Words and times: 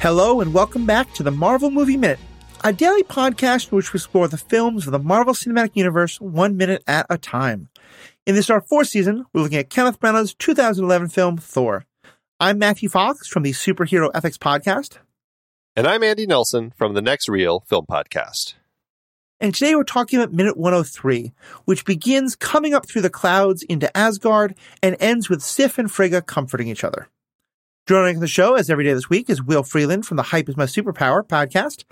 Hello, 0.00 0.40
and 0.40 0.54
welcome 0.54 0.86
back 0.86 1.12
to 1.14 1.24
the 1.24 1.32
Marvel 1.32 1.72
Movie 1.72 1.96
Minute, 1.96 2.20
a 2.62 2.72
daily 2.72 3.02
podcast 3.02 3.72
in 3.72 3.76
which 3.76 3.92
we 3.92 3.98
explore 3.98 4.28
the 4.28 4.38
films 4.38 4.86
of 4.86 4.92
the 4.92 5.00
Marvel 5.00 5.34
Cinematic 5.34 5.72
Universe 5.74 6.20
one 6.20 6.56
minute 6.56 6.84
at 6.86 7.04
a 7.10 7.18
time. 7.18 7.68
In 8.24 8.36
this 8.36 8.48
our 8.48 8.60
fourth 8.60 8.86
season, 8.86 9.26
we're 9.32 9.42
looking 9.42 9.58
at 9.58 9.70
Kenneth 9.70 9.98
Branagh's 9.98 10.34
2011 10.34 11.08
film 11.08 11.36
Thor. 11.36 11.84
I'm 12.38 12.60
Matthew 12.60 12.88
Fox 12.88 13.26
from 13.26 13.42
the 13.42 13.50
Superhero 13.50 14.08
Ethics 14.14 14.38
Podcast. 14.38 14.98
And 15.74 15.84
I'm 15.84 16.04
Andy 16.04 16.26
Nelson 16.26 16.72
from 16.76 16.94
the 16.94 17.02
Next 17.02 17.28
Reel 17.28 17.64
Film 17.66 17.84
Podcast. 17.90 18.54
And 19.40 19.52
today 19.52 19.74
we're 19.74 19.82
talking 19.82 20.20
about 20.20 20.32
Minute 20.32 20.56
103, 20.56 21.32
which 21.64 21.84
begins 21.84 22.36
coming 22.36 22.72
up 22.72 22.88
through 22.88 23.02
the 23.02 23.10
clouds 23.10 23.64
into 23.64 23.94
Asgard 23.96 24.54
and 24.80 24.96
ends 25.00 25.28
with 25.28 25.42
Sif 25.42 25.76
and 25.76 25.90
Frigga 25.90 26.22
comforting 26.22 26.68
each 26.68 26.84
other. 26.84 27.08
Joining 27.88 28.20
the 28.20 28.28
show 28.28 28.54
as 28.54 28.68
every 28.68 28.84
day 28.84 28.92
this 28.92 29.08
week 29.08 29.30
is 29.30 29.42
Will 29.42 29.62
Freeland 29.62 30.04
from 30.04 30.18
the 30.18 30.22
Hype 30.22 30.46
is 30.50 30.58
My 30.58 30.66
Superpower 30.66 31.26
podcast. 31.26 31.84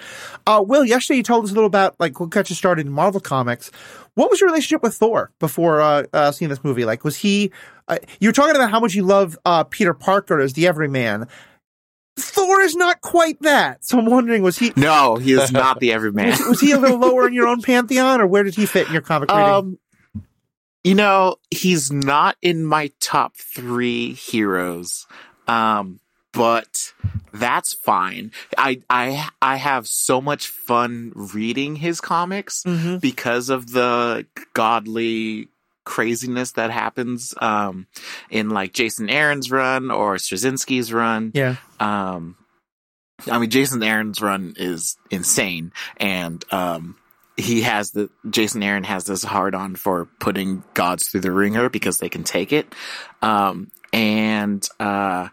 Uh, 0.46 0.62
Will, 0.62 0.84
yesterday 0.84 1.16
you 1.16 1.22
told 1.22 1.46
us 1.46 1.52
a 1.52 1.54
little 1.54 1.66
about 1.66 1.98
like 1.98 2.20
what 2.20 2.28
got 2.28 2.50
you 2.50 2.54
started 2.54 2.84
in 2.84 2.92
Marvel 2.92 3.18
Comics. 3.18 3.70
What 4.12 4.28
was 4.28 4.38
your 4.38 4.50
relationship 4.50 4.82
with 4.82 4.94
Thor 4.94 5.32
before 5.38 5.80
uh, 5.80 6.02
uh, 6.12 6.32
seeing 6.32 6.50
this 6.50 6.62
movie? 6.62 6.84
Like, 6.84 7.02
was 7.02 7.16
he? 7.16 7.50
Uh, 7.88 7.96
you 8.20 8.28
were 8.28 8.34
talking 8.34 8.54
about 8.54 8.70
how 8.70 8.78
much 8.78 8.94
you 8.94 9.04
love 9.04 9.38
uh, 9.46 9.64
Peter 9.64 9.94
Parker 9.94 10.38
as 10.38 10.52
the 10.52 10.66
Everyman. 10.66 11.28
Thor 12.18 12.60
is 12.60 12.76
not 12.76 13.00
quite 13.00 13.40
that. 13.40 13.82
So 13.82 13.98
I'm 13.98 14.04
wondering, 14.04 14.42
was 14.42 14.58
he? 14.58 14.74
No, 14.76 15.16
he 15.16 15.32
is 15.32 15.50
not 15.50 15.80
the 15.80 15.94
Everyman. 15.94 16.28
was, 16.28 16.40
was 16.40 16.60
he 16.60 16.72
a 16.72 16.78
little 16.78 16.98
lower 16.98 17.26
in 17.26 17.32
your 17.32 17.46
own 17.46 17.62
pantheon, 17.62 18.20
or 18.20 18.26
where 18.26 18.42
did 18.42 18.54
he 18.54 18.66
fit 18.66 18.86
in 18.86 18.92
your 18.92 19.00
comic 19.00 19.30
reading? 19.30 19.44
Um, 19.44 19.78
you 20.84 20.94
know, 20.94 21.36
he's 21.50 21.90
not 21.90 22.36
in 22.42 22.66
my 22.66 22.92
top 23.00 23.34
three 23.34 24.12
heroes. 24.12 25.06
Um, 25.48 26.00
but 26.32 26.92
that's 27.32 27.72
fine. 27.72 28.32
I 28.58 28.82
I 28.90 29.28
I 29.40 29.56
have 29.56 29.86
so 29.86 30.20
much 30.20 30.48
fun 30.48 31.12
reading 31.14 31.76
his 31.76 32.00
comics 32.00 32.62
Mhm. 32.64 33.00
because 33.00 33.48
of 33.48 33.72
the 33.72 34.26
godly 34.52 35.48
craziness 35.84 36.52
that 36.52 36.70
happens 36.70 37.32
um 37.40 37.86
in 38.28 38.50
like 38.50 38.72
Jason 38.72 39.08
Aaron's 39.08 39.50
run 39.50 39.90
or 39.90 40.16
Straczynski's 40.16 40.92
run. 40.92 41.30
Yeah. 41.32 41.56
Um 41.80 42.36
I 43.30 43.38
mean 43.38 43.48
Jason 43.50 43.82
Aaron's 43.82 44.20
run 44.20 44.54
is 44.58 44.96
insane 45.10 45.72
and 45.96 46.44
um 46.52 46.96
he 47.38 47.62
has 47.62 47.92
the 47.92 48.10
Jason 48.28 48.62
Aaron 48.62 48.84
has 48.84 49.04
this 49.04 49.22
hard 49.22 49.54
on 49.54 49.76
for 49.76 50.06
putting 50.20 50.64
gods 50.74 51.08
through 51.08 51.20
the 51.20 51.30
wringer 51.32 51.68
because 51.70 51.98
they 51.98 52.08
can 52.08 52.24
take 52.24 52.52
it. 52.52 52.74
Um 53.22 53.70
and 53.96 54.68
uh 54.78 55.28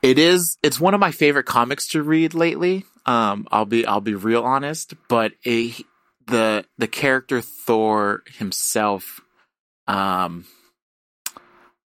it 0.00 0.18
is 0.18 0.56
it's 0.62 0.78
one 0.78 0.94
of 0.94 1.00
my 1.00 1.10
favorite 1.10 1.44
comics 1.44 1.88
to 1.88 2.02
read 2.02 2.32
lately. 2.32 2.84
Um 3.04 3.48
I'll 3.50 3.66
be 3.66 3.84
I'll 3.84 4.00
be 4.00 4.14
real 4.14 4.44
honest, 4.44 4.94
but 5.08 5.32
it, 5.42 5.84
the 6.26 6.64
the 6.78 6.86
character 6.88 7.40
Thor 7.40 8.22
himself 8.38 9.20
um 9.88 10.46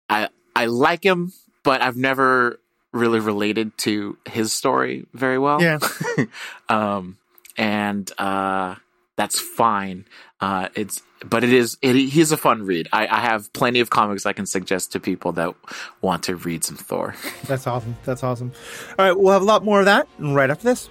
I 0.09 0.27
I 0.55 0.65
like 0.65 1.03
him, 1.03 1.31
but 1.63 1.81
I've 1.81 1.97
never 1.97 2.59
really 2.91 3.19
related 3.19 3.77
to 3.79 4.17
his 4.27 4.51
story 4.51 5.05
very 5.13 5.39
well. 5.39 5.61
Yeah. 5.61 5.79
um 6.69 7.17
and 7.55 8.11
uh 8.17 8.75
that's 9.15 9.39
fine. 9.39 10.05
Uh 10.41 10.67
it's 10.75 11.01
but 11.25 11.43
it 11.43 11.51
is 11.51 11.77
it 11.81 11.95
he's 11.95 12.31
a 12.31 12.37
fun 12.37 12.63
read. 12.63 12.87
I, 12.93 13.07
I 13.07 13.19
have 13.19 13.51
plenty 13.53 13.79
of 13.79 13.89
comics 13.89 14.25
I 14.25 14.33
can 14.33 14.45
suggest 14.45 14.91
to 14.93 14.99
people 14.99 15.31
that 15.33 15.53
want 16.01 16.23
to 16.23 16.35
read 16.35 16.63
some 16.63 16.77
Thor. 16.77 17.15
That's 17.45 17.67
awesome. 17.67 17.95
That's 18.05 18.23
awesome. 18.23 18.51
All 18.97 19.05
right, 19.05 19.17
we'll 19.17 19.33
have 19.33 19.41
a 19.41 19.45
lot 19.45 19.63
more 19.63 19.79
of 19.79 19.85
that 19.85 20.07
right 20.19 20.49
after 20.49 20.63
this. 20.63 20.89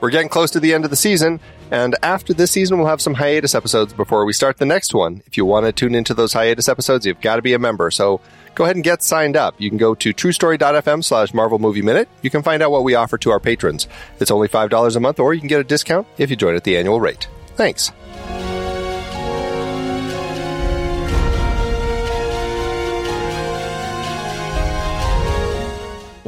We're 0.00 0.10
getting 0.10 0.28
close 0.28 0.50
to 0.52 0.60
the 0.60 0.74
end 0.74 0.84
of 0.84 0.90
the 0.90 0.96
season, 0.96 1.40
and 1.70 1.96
after 2.02 2.32
this 2.32 2.50
season, 2.50 2.78
we'll 2.78 2.86
have 2.86 3.00
some 3.00 3.14
hiatus 3.14 3.54
episodes 3.54 3.92
before 3.92 4.24
we 4.24 4.32
start 4.32 4.58
the 4.58 4.66
next 4.66 4.94
one. 4.94 5.22
If 5.26 5.36
you 5.36 5.44
want 5.44 5.66
to 5.66 5.72
tune 5.72 5.94
into 5.94 6.14
those 6.14 6.32
hiatus 6.32 6.68
episodes, 6.68 7.04
you've 7.04 7.20
got 7.20 7.36
to 7.36 7.42
be 7.42 7.52
a 7.52 7.58
member. 7.58 7.90
So 7.90 8.20
go 8.54 8.64
ahead 8.64 8.76
and 8.76 8.84
get 8.84 9.02
signed 9.02 9.36
up. 9.36 9.54
You 9.58 9.68
can 9.70 9.78
go 9.78 9.94
to 9.96 10.14
truestory.fm 10.14 11.04
slash 11.04 11.34
Marvel 11.34 11.58
Movie 11.58 11.82
Minute. 11.82 12.08
You 12.22 12.30
can 12.30 12.42
find 12.42 12.62
out 12.62 12.70
what 12.70 12.84
we 12.84 12.94
offer 12.94 13.18
to 13.18 13.30
our 13.30 13.40
patrons. 13.40 13.88
It's 14.20 14.30
only 14.30 14.48
$5 14.48 14.96
a 14.96 15.00
month, 15.00 15.18
or 15.18 15.34
you 15.34 15.40
can 15.40 15.48
get 15.48 15.60
a 15.60 15.64
discount 15.64 16.06
if 16.16 16.30
you 16.30 16.36
join 16.36 16.54
at 16.54 16.64
the 16.64 16.76
annual 16.76 17.00
rate. 17.00 17.28
Thanks. 17.56 17.90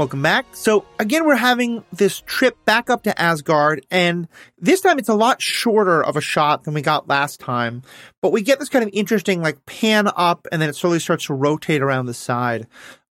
Welcome 0.01 0.23
back. 0.23 0.47
So 0.53 0.87
again, 0.99 1.27
we're 1.27 1.35
having 1.37 1.85
this 1.93 2.23
trip 2.23 2.57
back 2.65 2.89
up 2.89 3.03
to 3.03 3.21
Asgard, 3.21 3.85
and 3.91 4.29
this 4.59 4.81
time 4.81 4.99
it's 4.99 5.11
a 5.11 5.15
lot 5.15 5.43
shorter 5.43 6.03
of 6.03 6.17
a 6.17 6.23
shot 6.23 6.65
than 6.65 6.73
we 6.73 6.81
got 6.81 7.07
last 7.07 7.39
time. 7.39 7.83
But 8.23 8.33
we 8.33 8.41
get 8.41 8.59
this 8.59 8.71
kind 8.71 8.83
of 8.83 8.89
interesting 8.95 9.43
like 9.43 9.67
pan 9.67 10.09
up, 10.17 10.49
and 10.51 10.63
then 10.63 10.71
it 10.71 10.77
slowly 10.77 11.01
starts 11.01 11.27
to 11.27 11.35
rotate 11.35 11.83
around 11.83 12.07
the 12.07 12.15
side. 12.15 12.67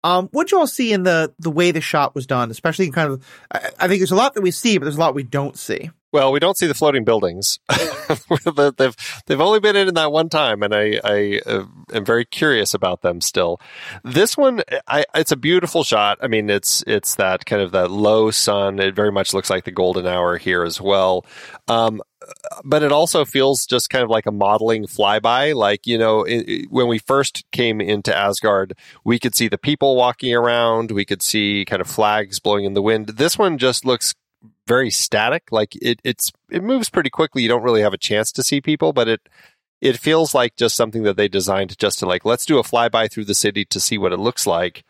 Um, 0.07 0.29
what 0.31 0.51
you 0.51 0.59
all 0.59 0.67
see 0.67 0.93
in 0.93 1.03
the 1.03 1.33
the 1.37 1.51
way 1.51 1.71
the 1.71 1.81
shot 1.81 2.15
was 2.15 2.25
done, 2.25 2.49
especially 2.49 2.89
kind 2.91 3.11
of, 3.11 3.25
I, 3.51 3.71
I 3.77 3.87
think 3.89 3.99
there's 3.99 4.11
a 4.11 4.15
lot 4.15 4.35
that 4.35 4.41
we 4.41 4.51
see, 4.51 4.77
but 4.77 4.85
there's 4.85 4.95
a 4.95 4.99
lot 4.99 5.13
we 5.13 5.23
don't 5.23 5.57
see. 5.57 5.89
Well, 6.13 6.31
we 6.31 6.39
don't 6.39 6.57
see 6.57 6.65
the 6.65 6.73
floating 6.73 7.03
buildings. 7.03 7.59
they've 8.77 8.95
they've 9.25 9.41
only 9.41 9.59
been 9.59 9.75
in 9.75 9.93
that 9.95 10.13
one 10.13 10.29
time, 10.29 10.63
and 10.63 10.73
I 10.73 11.01
I 11.03 11.41
uh, 11.45 11.65
am 11.93 12.05
very 12.05 12.23
curious 12.23 12.73
about 12.73 13.01
them 13.01 13.19
still. 13.19 13.59
This 14.05 14.37
one, 14.37 14.61
I, 14.87 15.03
it's 15.13 15.33
a 15.33 15.35
beautiful 15.35 15.83
shot. 15.83 16.19
I 16.21 16.27
mean, 16.27 16.49
it's 16.49 16.85
it's 16.87 17.15
that 17.15 17.45
kind 17.45 17.61
of 17.61 17.73
that 17.73 17.91
low 17.91 18.31
sun. 18.31 18.79
It 18.79 18.95
very 18.95 19.11
much 19.11 19.33
looks 19.33 19.49
like 19.49 19.65
the 19.65 19.71
golden 19.71 20.07
hour 20.07 20.37
here 20.37 20.63
as 20.63 20.79
well. 20.79 21.25
Um, 21.67 22.01
but 22.63 22.83
it 22.83 22.91
also 22.91 23.25
feels 23.25 23.65
just 23.65 23.89
kind 23.89 24.03
of 24.03 24.09
like 24.09 24.25
a 24.25 24.31
modeling 24.31 24.85
flyby. 24.85 25.55
Like, 25.55 25.87
you 25.87 25.97
know, 25.97 26.23
it, 26.23 26.37
it- 26.49 26.71
when 26.71 26.87
we 26.87 26.99
first 26.99 27.43
came 27.51 27.79
into 27.81 28.15
Asgard, 28.15 28.73
we 29.03 29.19
could 29.19 29.35
see 29.35 29.47
the 29.47 29.57
people 29.57 29.95
walking 29.95 30.33
around, 30.33 30.91
we 30.91 31.05
could 31.05 31.21
see 31.21 31.65
kind 31.65 31.81
of 31.81 31.87
flags 31.89 32.39
blowing 32.39 32.65
in 32.65 32.73
the 32.73 32.81
wind. 32.81 33.07
This 33.09 33.37
one 33.37 33.57
just 33.57 33.85
looks 33.85 34.13
very 34.67 34.89
static. 34.89 35.43
Like 35.51 35.75
it, 35.81 35.99
it's, 36.03 36.31
it 36.49 36.63
moves 36.63 36.89
pretty 36.89 37.09
quickly. 37.09 37.41
You 37.43 37.49
don't 37.49 37.63
really 37.63 37.81
have 37.81 37.93
a 37.93 37.97
chance 37.97 38.31
to 38.33 38.43
see 38.43 38.59
people, 38.61 38.93
but 38.93 39.07
it, 39.07 39.21
it 39.79 39.97
feels 39.99 40.33
like 40.35 40.55
just 40.55 40.75
something 40.75 41.03
that 41.03 41.17
they 41.17 41.27
designed 41.27 41.77
just 41.77 41.99
to 41.99 42.05
like, 42.05 42.25
let's 42.25 42.45
do 42.45 42.57
a 42.59 42.63
flyby 42.63 43.09
through 43.11 43.25
the 43.25 43.35
city 43.35 43.63
to 43.65 43.79
see 43.79 43.97
what 43.97 44.11
it 44.13 44.19
looks 44.19 44.45
like. 44.47 44.83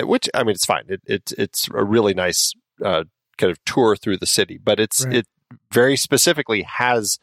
Uh, 0.00 0.06
Which, 0.06 0.28
I 0.34 0.42
mean, 0.44 0.50
it's 0.54 0.66
fine. 0.66 0.84
It, 0.88 1.00
it 1.06 1.32
it's 1.38 1.68
a 1.74 1.82
really 1.82 2.14
nice, 2.14 2.52
uh, 2.84 3.04
kind 3.38 3.50
of 3.50 3.58
tour 3.64 3.96
through 3.96 4.18
the 4.18 4.26
city, 4.26 4.58
but 4.62 4.78
it's, 4.78 5.04
Right. 5.04 5.16
it 5.16 5.26
very 5.72 5.96
specifically 5.96 6.62
has 6.62 7.18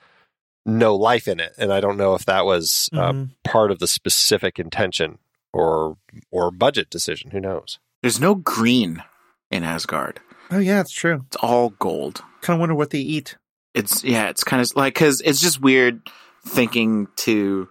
no 0.66 0.96
life 0.96 1.28
in 1.28 1.40
it. 1.40 1.54
And 1.58 1.72
I 1.72 1.80
don't 1.80 1.98
know 1.98 2.14
if 2.14 2.26
that 2.26 2.46
was 2.46 2.90
uh, 2.94 3.12
Mhm. 3.14 3.30
part 3.44 3.72
of 3.72 3.80
the 3.80 3.88
specific 3.88 4.60
intention 4.60 5.18
or, 5.54 5.98
or 6.32 6.52
budget 6.52 6.90
decision. 6.90 7.32
Who 7.32 7.40
knows? 7.40 7.80
There's 8.02 8.20
no 8.20 8.36
green 8.36 9.04
in 9.50 9.64
Asgard. 9.64 10.20
Oh 10.52 10.60
yeah, 10.60 10.82
it's 10.82 10.92
true. 10.92 11.24
It's 11.28 11.38
all 11.38 11.70
gold. 11.72 12.22
Kind 12.42 12.56
of 12.58 12.60
wonder 12.60 12.76
what 12.76 12.90
they 12.92 13.00
eat. 13.00 13.38
It's 13.74 14.04
yeah, 14.04 14.28
it's 14.30 14.44
kind 14.44 14.62
of 14.62 14.76
like 14.76 14.96
cuz 14.96 15.22
it's 15.22 15.42
just 15.42 15.62
weird 15.62 16.02
thinking 16.46 17.08
to 17.18 17.70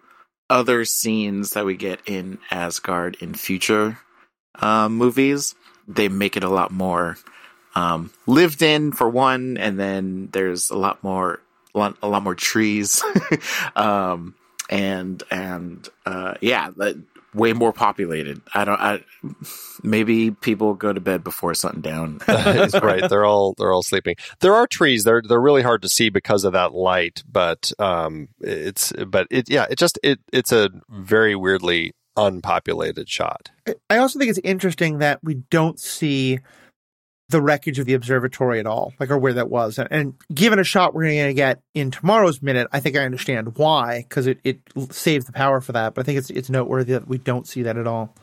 other 0.51 0.85
scenes 0.85 1.51
that 1.53 1.65
we 1.65 1.77
get 1.77 2.01
in 2.07 2.39
Asgard 2.51 3.17
in 3.21 3.35
future 3.35 3.99
um, 4.61 4.95
movies. 4.97 5.55
They 5.89 6.09
make 6.09 6.37
it 6.37 6.45
a 6.45 6.49
lot 6.49 6.71
more 6.71 7.17
um, 7.77 8.11
lived 8.27 8.63
in 8.63 8.91
for 8.91 9.09
one, 9.09 9.59
and 9.59 9.79
then 9.79 10.31
there's 10.33 10.71
a 10.71 10.77
lot 10.77 11.05
more 11.05 11.41
lot, 11.75 11.97
a 12.03 12.09
lot 12.09 12.23
more 12.23 12.35
trees, 12.35 13.03
um, 13.77 14.35
and 14.71 15.23
and 15.31 15.89
uh, 16.07 16.35
yeah, 16.41 16.71
like, 16.75 16.97
way 17.35 17.53
more 17.53 17.75
populated. 17.75 18.41
I 18.55 18.65
don't. 18.65 18.81
I 18.81 19.05
maybe 19.83 20.31
people 20.31 20.73
go 20.73 20.93
to 20.93 21.01
bed 21.01 21.23
before 21.23 21.53
sundown. 21.53 22.21
right. 22.29 23.09
They're 23.09 23.27
all 23.27 23.55
they're 23.59 23.73
all 23.73 23.83
sleeping. 23.83 24.17
There 24.41 24.55
are 24.55 24.67
trees. 24.67 25.05
They're 25.05 25.23
they're 25.23 25.39
really 25.39 25.63
hard 25.63 25.83
to 25.83 25.89
see 25.91 26.09
because 26.09 26.45
of 26.45 26.55
that 26.55 26.73
light. 26.73 27.23
But 27.31 27.73
um, 27.79 28.29
it's 28.41 28.91
but 29.07 29.27
it 29.31 29.51
yeah. 29.51 29.67
It 29.71 29.79
just 29.79 29.99
it 30.03 30.19
it's 30.33 30.51
a 30.51 30.71
very 30.89 31.37
weirdly 31.37 31.93
unpopulated 32.17 33.09
shot. 33.11 33.51
I 33.91 33.99
also 33.99 34.19
think 34.19 34.31
it's 34.31 34.41
interesting 34.43 34.99
that 34.99 35.23
we 35.23 35.35
don't 35.51 35.79
see 35.79 36.41
the 37.29 37.43
wreckage 37.43 37.79
of 37.79 37.87
the 37.87 37.95
observatory 37.95 38.61
at 38.61 38.67
all, 38.67 38.93
like 39.01 39.11
or 39.11 39.19
where 39.19 39.33
that 39.33 39.51
was. 39.51 39.79
And, 39.79 39.89
and 39.91 40.15
given 40.33 40.59
a 40.59 40.65
shot 40.65 40.95
we're 40.95 41.11
going 41.11 41.27
to 41.27 41.35
get 41.35 41.61
in 41.75 41.91
tomorrow's 41.91 42.41
minute, 42.41 42.69
I 42.73 42.81
think 42.81 42.97
I 42.97 43.05
understand 43.05 43.57
why 43.57 44.05
because 44.09 44.27
it, 44.27 44.39
it 44.45 44.61
saves 44.91 45.25
the 45.25 45.33
power 45.33 45.61
for 45.61 45.73
that. 45.73 45.95
But 45.95 46.03
I 46.03 46.05
think 46.05 46.19
it's 46.19 46.31
it's 46.31 46.51
noteworthy 46.51 46.93
that 46.93 47.09
we 47.09 47.19
don't 47.19 47.47
see 47.47 47.63
that 47.63 47.77
at 47.77 47.87
all. 47.87 48.15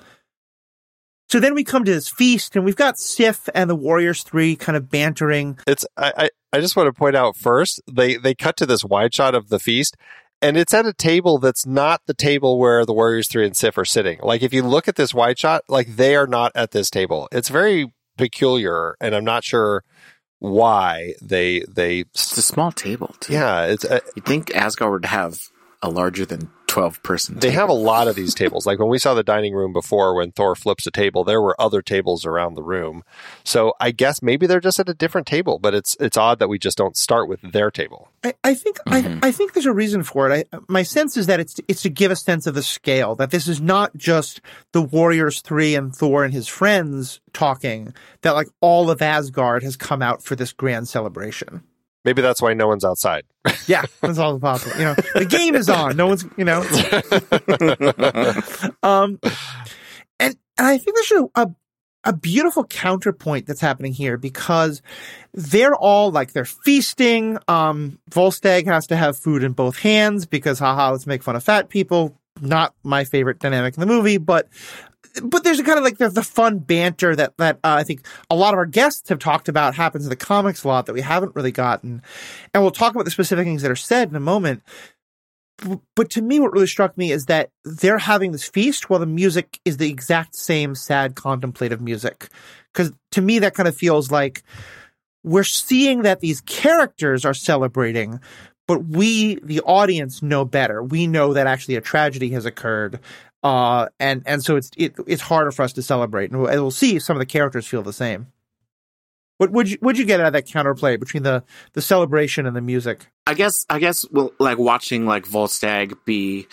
So 1.30 1.40
then 1.40 1.56
we 1.56 1.64
come 1.64 1.84
to 1.84 1.92
this 1.92 2.10
feast, 2.10 2.56
and 2.56 2.64
we've 2.64 2.76
got 2.76 3.00
Sif 3.00 3.50
and 3.56 3.70
the 3.70 3.76
Warriors 3.76 4.24
Three 4.24 4.56
kind 4.56 4.78
of 4.78 4.90
bantering. 4.90 5.58
It's 5.68 5.86
I, 5.98 6.14
I 6.18 6.30
I 6.54 6.60
just 6.62 6.76
want 6.76 6.88
to 6.88 6.94
point 6.94 7.16
out 7.16 7.36
first 7.36 7.82
they 7.92 8.16
they 8.16 8.36
cut 8.36 8.56
to 8.58 8.66
this 8.66 8.86
wide 8.86 9.14
shot 9.14 9.36
of 9.36 9.50
the 9.50 9.60
feast. 9.60 9.98
and 10.44 10.58
it's 10.58 10.74
at 10.74 10.86
a 10.86 10.94
table 10.94 11.40
that's 11.40 11.66
not 11.66 12.02
the 12.06 12.14
table 12.14 12.60
where 12.60 12.86
the 12.86 12.94
Warriors 12.94 13.28
three 13.28 13.46
and 13.46 13.56
Sif 13.56 13.78
are 13.78 13.86
sitting. 13.86 14.20
Like 14.22 14.44
if 14.44 14.54
you 14.54 14.62
look 14.62 14.88
at 14.88 14.96
this 14.96 15.14
wide 15.14 15.40
shot, 15.40 15.64
like 15.68 15.96
they 15.96 16.16
are 16.16 16.28
not 16.28 16.52
at 16.54 16.72
this 16.72 16.90
table. 16.90 17.28
It's 17.32 17.50
very 17.50 17.94
peculiar, 18.18 18.96
and 19.00 19.16
I'm 19.16 19.26
not 19.26 19.44
sure 19.44 19.84
why 20.40 21.14
they 21.22 21.62
they. 21.62 22.00
It's 22.00 22.38
a 22.38 22.42
small 22.42 22.72
table. 22.72 23.16
Too. 23.20 23.34
Yeah, 23.34 23.66
it's. 23.66 23.86
Uh, 23.86 24.00
you 24.16 24.22
think 24.22 24.54
Asgard 24.56 24.92
would 24.92 25.06
have 25.06 25.40
a 25.82 25.90
larger 25.90 26.26
than 26.26 26.50
12 26.74 27.04
person 27.04 27.36
They 27.38 27.52
have 27.52 27.70
a 27.70 27.74
lot 27.74 28.08
of 28.08 28.16
these 28.16 28.34
tables. 28.34 28.66
Like 28.66 28.80
when 28.80 28.90
we 28.90 28.98
saw 28.98 29.14
the 29.14 29.22
dining 29.22 29.54
room 29.54 29.74
before, 29.74 30.16
when 30.16 30.32
Thor 30.32 30.56
flips 30.56 30.88
a 30.88 30.92
table, 30.92 31.24
there 31.24 31.40
were 31.40 31.56
other 31.62 31.84
tables 31.84 32.26
around 32.26 32.56
the 32.56 32.64
room. 32.64 33.04
So 33.44 33.76
I 33.80 33.92
guess 33.92 34.24
maybe 34.24 34.48
they're 34.48 34.60
just 34.60 34.80
at 34.80 34.90
a 34.90 34.96
different 34.96 35.28
table, 35.28 35.60
but 35.60 35.76
it's 35.76 35.96
it's 36.00 36.18
odd 36.18 36.40
that 36.40 36.48
we 36.48 36.58
just 36.58 36.76
don't 36.76 36.98
start 36.98 37.30
with 37.30 37.42
their 37.44 37.70
table. 37.70 38.10
I, 38.24 38.34
I 38.44 38.56
think 38.56 38.80
mm-hmm. 38.88 39.20
I, 39.24 39.28
I 39.28 39.32
think 39.32 39.54
there's 39.54 39.68
a 39.68 39.74
reason 39.74 40.02
for 40.02 40.32
it. 40.32 40.48
I, 40.52 40.58
my 40.68 40.82
sense 40.82 41.16
is 41.16 41.28
that 41.28 41.40
it's 41.40 41.60
it's 41.68 41.84
to 41.84 41.92
give 41.92 42.10
a 42.10 42.16
sense 42.16 42.48
of 42.48 42.56
the 42.56 42.64
scale 42.64 43.14
that 43.18 43.30
this 43.30 43.48
is 43.48 43.62
not 43.62 43.96
just 43.96 44.42
the 44.72 44.82
Warriors 44.82 45.42
three 45.42 45.76
and 45.76 45.96
Thor 45.96 46.26
and 46.26 46.34
his 46.34 46.48
friends 46.48 47.22
talking. 47.34 47.94
That 48.22 48.32
like 48.32 48.48
all 48.62 48.90
of 48.90 49.00
Asgard 49.00 49.62
has 49.62 49.78
come 49.78 50.02
out 50.02 50.24
for 50.24 50.36
this 50.36 50.52
grand 50.52 50.88
celebration. 50.88 51.62
Maybe 52.06 52.22
that's 52.22 52.42
why 52.42 52.54
no 52.54 52.68
one's 52.68 52.84
outside. 52.84 53.24
yeah, 53.68 53.84
that's 54.02 54.18
all 54.18 54.40
possible. 54.40 54.78
You 54.78 54.86
know, 54.86 54.96
the 55.16 55.26
game 55.26 55.56
is 55.56 55.70
on. 55.70 55.96
No 55.96 56.08
one's, 56.08 56.26
you 56.38 56.44
know. 56.44 56.62
um, 58.84 59.20
and, 60.20 60.36
and 60.58 60.68
I 60.68 60.78
think 60.78 60.96
there's 60.96 61.12
a, 61.12 61.42
a 61.42 61.48
a 62.06 62.14
beautiful 62.14 62.66
counterpoint 62.66 63.46
that's 63.46 63.62
happening 63.62 63.94
here 63.94 64.18
because 64.18 64.82
they're 65.34 65.76
all 65.76 66.12
like 66.12 66.34
they're 66.34 66.46
feasting. 66.46 67.38
Um, 67.48 68.00
Volstagg 68.12 68.66
has 68.66 68.88
to 68.88 68.96
have 68.96 69.18
food 69.18 69.44
in 69.44 69.54
both 69.54 69.78
hands 69.78 70.26
because 70.26 70.60
haha, 70.60 70.92
let's 70.92 71.08
make 71.08 71.24
fun 71.24 71.36
of 71.36 71.44
fat 71.44 71.70
people. 71.70 72.18
Not 72.42 72.74
my 72.84 73.06
favorite 73.06 73.40
dynamic 73.40 73.76
in 73.76 73.80
the 73.80 73.86
movie, 73.86 74.18
but 74.18 74.50
but 75.22 75.44
there's 75.44 75.60
a 75.60 75.64
kind 75.64 75.78
of 75.78 75.84
like 75.84 75.98
the 75.98 76.24
fun 76.24 76.60
banter 76.60 77.16
that 77.16 77.38
that 77.38 77.58
uh, 77.64 77.76
I 77.80 77.84
think 77.84 78.06
a 78.30 78.36
lot 78.36 78.54
of 78.54 78.58
our 78.58 78.66
guests 78.66 79.10
have 79.10 79.20
talked 79.20 79.48
about 79.48 79.76
happens 79.76 80.06
in 80.06 80.10
the 80.10 80.16
comics 80.16 80.64
a 80.64 80.68
lot 80.68 80.86
that 80.88 80.94
we 80.94 81.02
haven't 81.02 81.36
really 81.36 81.52
gotten, 81.52 82.02
and 82.54 82.64
we'll 82.64 82.72
talk 82.72 82.94
about 82.94 83.06
the 83.06 83.12
specific 83.12 83.46
things 83.46 83.62
that 83.62 83.72
are 83.72 83.76
said 83.76 84.10
in 84.10 84.16
a 84.16 84.22
moment. 84.22 84.64
But 85.96 86.10
to 86.12 86.22
me, 86.22 86.40
what 86.40 86.52
really 86.52 86.68
struck 86.68 86.98
me 86.98 87.12
is 87.12 87.28
that 87.28 87.52
they're 87.64 88.00
having 88.00 88.32
this 88.32 88.48
feast 88.48 88.90
while 88.90 89.00
the 89.00 89.06
music 89.06 89.60
is 89.66 89.78
the 89.78 89.90
exact 89.90 90.36
same 90.36 90.74
sad 90.74 91.16
contemplative 91.16 91.80
music. 91.80 92.30
Because 92.74 92.92
to 93.12 93.22
me, 93.22 93.40
that 93.40 93.54
kind 93.54 93.70
of 93.70 93.78
feels 93.78 94.12
like 94.12 94.44
we're 95.24 95.44
seeing 95.44 96.02
that 96.02 96.20
these 96.20 96.42
characters 96.42 97.24
are 97.24 97.36
celebrating, 97.36 98.20
but 98.68 98.86
we, 98.86 99.36
the 99.36 99.62
audience, 99.62 100.22
know 100.22 100.44
better. 100.44 100.82
We 100.82 101.08
know 101.08 101.34
that 101.34 101.48
actually 101.48 101.76
a 101.76 101.82
tragedy 101.82 102.30
has 102.32 102.46
occurred. 102.46 103.00
Uh, 103.44 103.90
and, 104.00 104.24
and 104.26 104.44
so 104.44 104.56
it's, 104.56 104.72
it, 104.78 104.96
it's 105.06 105.22
harder 105.22 105.52
for 105.52 105.64
us 105.64 105.74
to 105.74 105.82
celebrate. 105.82 106.32
And 106.32 106.42
we'll, 106.42 106.52
we'll 106.62 106.72
see 106.72 106.96
if 106.96 107.04
some 107.04 107.18
of 107.18 107.20
the 107.20 107.26
characters 107.26 107.68
feel 107.68 107.84
the 107.84 107.94
same. 107.94 108.28
What 109.38 109.52
would 109.52 109.70
you 109.70 109.78
would 109.82 109.98
you 109.98 110.06
get 110.06 110.20
out 110.20 110.28
of 110.28 110.34
that 110.34 110.48
counterplay 110.48 111.00
between 111.00 111.24
the 111.24 111.44
the 111.74 111.82
celebration 111.82 112.46
and 112.46 112.56
the 112.56 112.62
music? 112.62 113.08
I 113.26 113.34
guess 113.34 113.66
I 113.70 113.80
guess 113.80 114.06
well 114.10 114.32
like 114.40 114.58
watching 114.58 115.06
like 115.06 115.28
Volstagg 115.28 115.98
be 116.06 116.48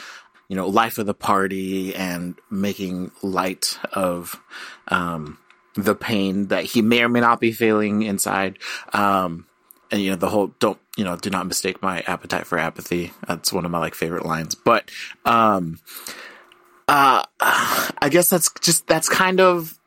you 0.48 0.56
know 0.56 0.66
life 0.66 0.98
of 0.98 1.06
the 1.06 1.14
party 1.14 1.94
and 1.94 2.34
making 2.50 3.12
light 3.22 3.78
of 3.92 4.40
um 4.88 5.38
the 5.76 5.94
pain 5.94 6.48
that 6.48 6.64
he 6.64 6.82
may 6.82 7.02
or 7.02 7.08
may 7.08 7.20
not 7.20 7.38
be 7.38 7.52
feeling 7.52 8.02
inside 8.02 8.58
um 8.92 9.46
and 9.92 10.02
you 10.02 10.10
know 10.10 10.16
the 10.16 10.28
whole 10.28 10.48
don't 10.58 10.80
you 10.96 11.04
know 11.04 11.16
do 11.16 11.30
not 11.30 11.46
mistake 11.46 11.80
my 11.80 12.00
appetite 12.00 12.44
for 12.44 12.58
apathy 12.58 13.12
that's 13.28 13.52
one 13.52 13.64
of 13.64 13.70
my 13.70 13.78
like 13.78 13.94
favorite 13.94 14.26
lines 14.26 14.56
but 14.56 14.90
um 15.24 15.78
uh, 16.90 17.22
I 17.40 18.08
guess 18.10 18.28
that's 18.28 18.50
just 18.60 18.86
that's 18.86 19.08
kind 19.08 19.40
of 19.40 19.78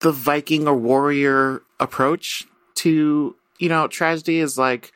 the 0.00 0.12
Viking 0.12 0.68
or 0.68 0.76
warrior 0.76 1.62
approach 1.80 2.44
to 2.76 3.34
you 3.58 3.68
know 3.68 3.88
tragedy 3.88 4.38
is 4.38 4.58
like 4.58 4.92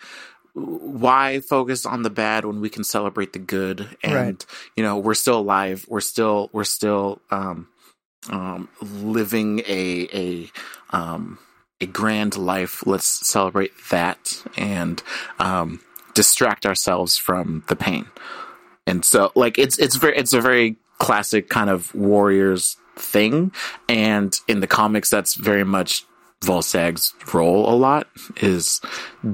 why 0.55 1.41
focus 1.41 1.85
on 1.85 2.03
the 2.03 2.11
bad 2.11 2.45
when 2.45 2.61
we 2.61 2.71
can 2.71 2.85
celebrate 2.85 3.33
the 3.33 3.39
good? 3.39 3.97
And 4.03 4.15
right. 4.15 4.47
you 4.77 4.85
know 4.85 4.99
we're 4.99 5.15
still 5.15 5.41
alive. 5.41 5.87
We're 5.89 6.01
still 6.01 6.51
we're 6.53 6.65
still 6.65 7.21
um 7.31 7.69
um 8.31 8.69
living 8.83 9.61
a 9.61 10.09
a 10.13 10.51
um 10.91 11.39
a 11.81 11.87
grand 11.87 12.37
life. 12.37 12.87
Let's 12.87 13.27
celebrate 13.27 13.73
that 13.91 14.43
and 14.57 15.03
um 15.39 15.81
distract 16.15 16.67
ourselves 16.67 17.17
from 17.17 17.65
the 17.69 17.77
pain. 17.77 18.07
And 18.87 19.05
so 19.05 19.33
like 19.35 19.59
it's 19.59 19.79
it's 19.79 19.97
very 19.97 20.17
it's 20.17 20.33
a 20.33 20.41
very 20.41 20.77
classic 20.99 21.49
kind 21.49 21.71
of 21.71 21.95
warriors 21.95 22.77
thing. 22.97 23.53
And 23.89 24.39
in 24.49 24.61
the 24.61 24.67
comics, 24.67 25.11
that's 25.11 25.35
very 25.35 25.65
much 25.65 26.05
Volstagg's 26.43 27.15
role 27.33 27.69
a 27.69 27.75
lot 27.75 28.09
is 28.37 28.81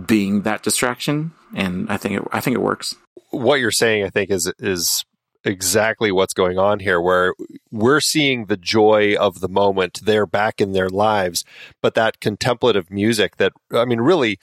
being 0.07 0.43
that 0.43 0.63
distraction. 0.63 1.33
And 1.55 1.91
I 1.91 1.97
think 1.97 2.21
it, 2.21 2.29
I 2.33 2.41
think 2.41 2.55
it 2.55 2.63
works. 2.63 2.95
What 3.31 3.61
you're 3.61 3.71
saying, 3.71 4.05
I 4.05 4.11
think, 4.11 4.31
is 4.31 4.53
is 4.59 5.05
exactly 5.45 6.13
what's 6.13 6.35
going 6.35 6.59
on 6.59 6.79
here, 6.79 7.01
where 7.01 7.35
we're 7.71 8.01
seeing 8.01 8.47
the 8.47 8.57
joy 8.57 9.17
of 9.17 9.41
the 9.41 9.49
moment. 9.49 10.01
They're 10.05 10.27
back 10.27 10.61
in 10.61 10.73
their 10.73 10.89
lives, 10.89 11.45
but 11.81 11.95
that 11.95 12.21
contemplative 12.21 12.91
music 12.91 13.37
that 13.37 13.53
I 13.73 13.85
mean, 13.85 14.01
really 14.01 14.39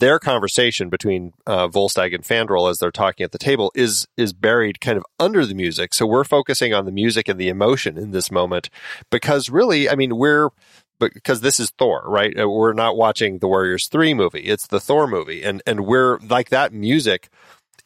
their 0.00 0.18
conversation 0.18 0.88
between 0.88 1.32
uh, 1.46 1.68
Volstagg 1.68 2.14
and 2.14 2.24
Fandral 2.24 2.68
as 2.70 2.78
they're 2.78 2.90
talking 2.90 3.24
at 3.24 3.32
the 3.32 3.38
table 3.38 3.70
is 3.74 4.06
is 4.16 4.32
buried 4.32 4.80
kind 4.80 4.98
of 4.98 5.04
under 5.18 5.46
the 5.46 5.54
music. 5.54 5.94
So 5.94 6.06
we're 6.06 6.24
focusing 6.24 6.74
on 6.74 6.84
the 6.84 6.92
music 6.92 7.28
and 7.28 7.38
the 7.38 7.48
emotion 7.48 7.96
in 7.96 8.10
this 8.10 8.30
moment 8.30 8.70
because 9.10 9.48
really, 9.48 9.88
I 9.88 9.94
mean, 9.94 10.16
we're 10.16 10.50
because 10.98 11.40
this 11.40 11.60
is 11.60 11.70
Thor, 11.70 12.04
right? 12.06 12.38
Uh, 12.38 12.48
we're 12.48 12.72
not 12.72 12.96
watching 12.96 13.38
the 13.38 13.48
Warriors 13.48 13.88
3 13.88 14.14
movie. 14.14 14.40
It's 14.40 14.66
the 14.66 14.80
Thor 14.80 15.06
movie. 15.06 15.42
And 15.42 15.62
and 15.66 15.86
we're 15.86 16.18
like 16.18 16.50
that 16.50 16.72
music 16.72 17.28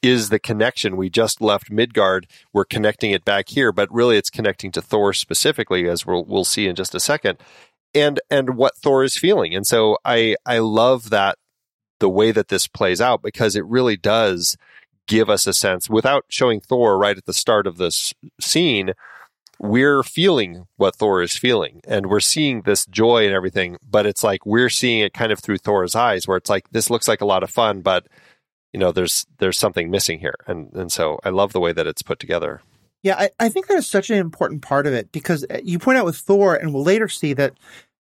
is 0.02 0.28
the 0.28 0.38
connection. 0.38 0.96
We 0.96 1.10
just 1.10 1.40
left 1.40 1.70
Midgard. 1.70 2.26
We're 2.52 2.64
connecting 2.64 3.10
it 3.10 3.25
back 3.25 3.49
here, 3.49 3.72
but 3.72 3.93
really 3.93 4.16
it's 4.16 4.31
connecting 4.31 4.70
to 4.72 4.82
Thor 4.82 5.12
specifically 5.12 5.88
as 5.88 6.06
we'll 6.06 6.25
we'll 6.25 6.44
see 6.44 6.66
in 6.69 6.76
just 6.76 6.94
a 6.94 7.00
second. 7.00 7.38
And 7.94 8.20
and 8.31 8.56
what 8.56 8.76
Thor 8.76 9.05
is 9.05 9.16
feeling. 9.16 9.55
And 9.55 9.66
so 9.66 9.99
I 10.05 10.37
I 10.46 10.58
love 10.58 11.10
that 11.10 11.37
the 11.98 12.08
way 12.08 12.30
that 12.32 12.48
this 12.48 12.66
plays 12.66 13.00
out 13.00 13.22
because 13.22 13.56
it 13.56 13.64
really 13.66 13.96
does 13.96 14.56
give 15.06 15.30
us 15.30 15.46
a 15.46 15.54
sense 15.54 15.88
without 15.88 16.24
showing 16.28 16.60
Thor 16.60 16.98
right 16.98 17.16
at 17.16 17.26
the 17.26 17.32
start 17.32 17.67
of 17.67 17.78
this 17.78 18.14
scene. 18.40 18.93
We're 19.58 20.05
feeling 20.05 20.67
what 20.76 20.96
Thor 20.96 21.22
is 21.22 21.36
feeling 21.36 21.81
and 21.88 22.06
we're 22.06 22.20
seeing 22.20 22.62
this 22.62 22.86
joy 22.86 23.24
and 23.24 23.34
everything, 23.34 23.76
but 23.88 24.06
it's 24.06 24.22
like 24.22 24.46
we're 24.46 24.69
seeing 24.69 25.00
it 25.00 25.14
kind 25.14 25.32
of 25.32 25.40
through 25.40 25.58
Thor's 25.58 25.96
eyes 25.96 26.28
where 26.28 26.36
it's 26.36 26.50
like 26.50 26.70
this 26.70 26.90
looks 26.90 27.08
like 27.08 27.20
a 27.20 27.26
lot 27.26 27.43
of 27.43 27.50
fun, 27.50 27.81
but 27.81 28.06
you 28.72 28.78
know, 28.78 28.93
there's 28.93 29.26
there's 29.38 29.58
something 29.58 29.90
missing 29.90 30.20
here. 30.20 30.36
And 30.46 30.72
and 30.74 30.93
so 30.93 31.19
I 31.24 31.31
love 31.31 31.52
the 31.52 31.60
way 31.60 31.72
that 31.72 31.86
it's 31.86 32.02
put 32.02 32.19
together. 32.19 32.60
Yeah, 33.02 33.17
I, 33.17 33.31
I 33.38 33.48
think 33.48 33.69
that 33.69 33.78
is 33.78 33.86
such 33.86 34.10
an 34.10 34.19
important 34.19 34.62
part 34.62 34.86
of 34.86 34.93
it 34.93 35.12
because 35.12 35.44
uh, 35.48 35.60
you 35.62 35.78
point 35.78 35.98
out 35.98 36.05
with 36.05 36.17
Thor, 36.17 36.56
and 36.56 36.74
we'll 36.74 36.82
later 36.82 37.08
see 37.08 37.32
that 37.34 37.55